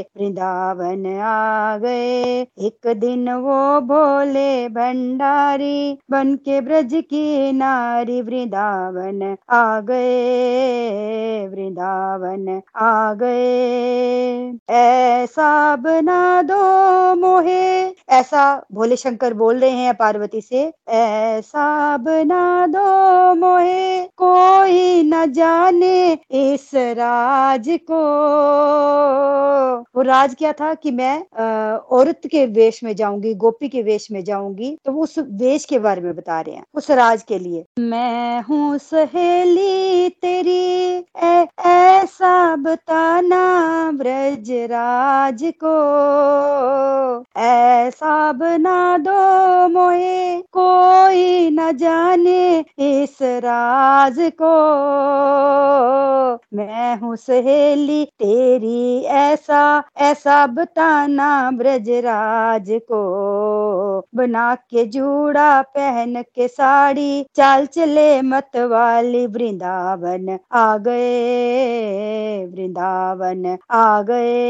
[0.00, 9.80] वृंदावन आ गए। एक दिन वो भोले भंडारी बन के ब्रज की नारी वृंदावन आ
[9.80, 16.62] गए। वृंदावन आ गए। ऐसा बना दो
[17.14, 17.92] मोहे
[18.22, 18.42] ऐसा
[18.72, 20.60] भोले शंकर बोल रहे हैं पार्वती से,
[20.90, 28.02] ऐसा बना दो मोहे, कोई न जाने इस राज को।
[29.96, 31.14] वो राज क्या था कि मैं
[31.92, 35.78] औरत के वेश में जाऊँगी, गोपी के वेश में जाऊँगी तो वो उस वेश के
[35.78, 41.04] बारे में बता रहे हैं, उस राज के लिए। मैं हूँ सहेली तेरी
[41.62, 43.40] ऐसा बताना
[43.94, 45.74] ब्रज राज को।
[47.40, 54.52] ऐसा बना दो मोहे कोई न जाने इस राज को।
[56.56, 63.02] मैं हूँ सहेली तेरी, ऐसा ऐसा बताना ब्रजराज को।
[64.14, 74.02] बना के जूड़ा, पहन के साड़ी, चाल चले मत वाली वृंदावन। आ गए, वृंदावन आ
[74.02, 74.42] गए।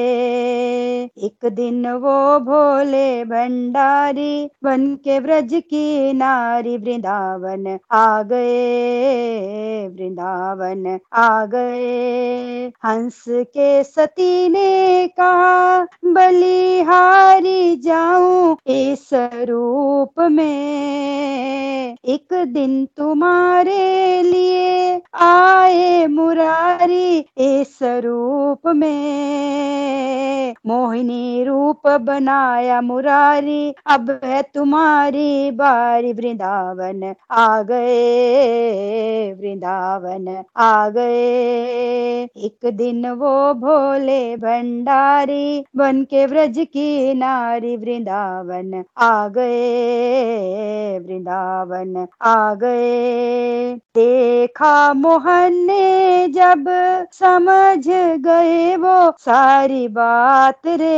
[1.18, 11.46] एक दिन वो भोले भंडारी बन के ब्रज की नारी वृंदावन आ गए, वृंदावन आ
[11.46, 19.10] गए। हंस के सती ने कहा, बलिहारी जाऊँ इस
[19.48, 33.41] रूप में। एक दिन तुम्हारे लिए आए मुरारी इस रूप में। मोहिनी रूप बनाया मुरारी
[33.86, 45.64] अब है तुम्हारी बारी, वृंदावन आ गए, वृंदावन आ गए। एक दिन वो भोले भंडारी
[45.76, 56.64] बन के व्रज की नारी वृंदावन आ गए, वृंदावन आ गए। देखा मोहन ने जब
[57.12, 57.88] समझ
[58.26, 60.92] गए वो सारी बात रे।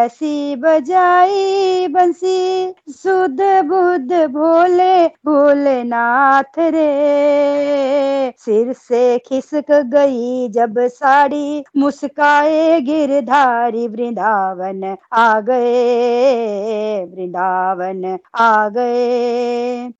[0.00, 12.80] ऐसी बजाई बंसी, सुध बुध भोले, भोलेनाथ रे। सिर से खिसक गई जब साड़ी, मुस्काए
[12.80, 19.00] गिरधारी वृंदावन आ गए। वृंदावन आ गए।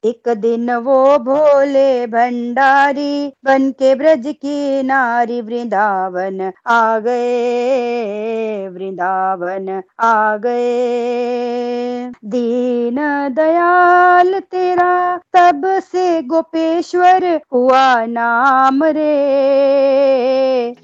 [0.04, 10.36] एक दिन वो भोले भंडारी बन के ब्रज की नारी वृंदावन आ गए। वृंदावन आ
[10.36, 12.96] गए दीन
[13.34, 19.14] दयाल तेरा तब से गोपेश्वर हुआ नाम रे।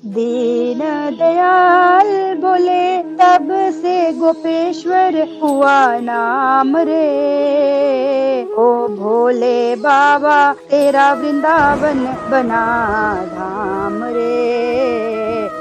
[0.07, 0.79] दीन
[1.19, 3.49] दयाल बोले तब
[3.83, 7.07] से गोपेश्वर हुआ नाम रे।
[8.59, 12.65] ओ भोले बाबा तेरा वृंदावन बना
[13.35, 15.16] धाम रे।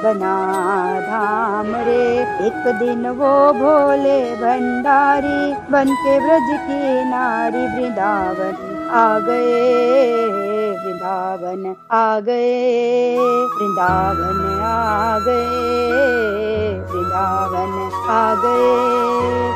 [0.05, 0.55] बना
[1.01, 10.25] धाम रे। एक दिन वो भोले भंडारी बन के ब्रज की नारी वृंदावन आ गए।
[10.71, 18.95] वृंदावन आ गए। वृंदावन आ गए। वृंदावन आ गए।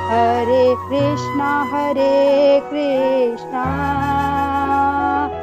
[0.10, 3.66] हरे कृष्णा हरे कृष्णा।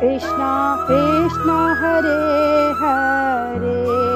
[0.01, 2.27] कृष्णा कृष्णा, हरे
[2.73, 4.16] हरे।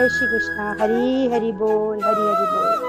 [0.00, 2.79] जय श्री कृष्णा हरी हरि बोल हरी हरि बोल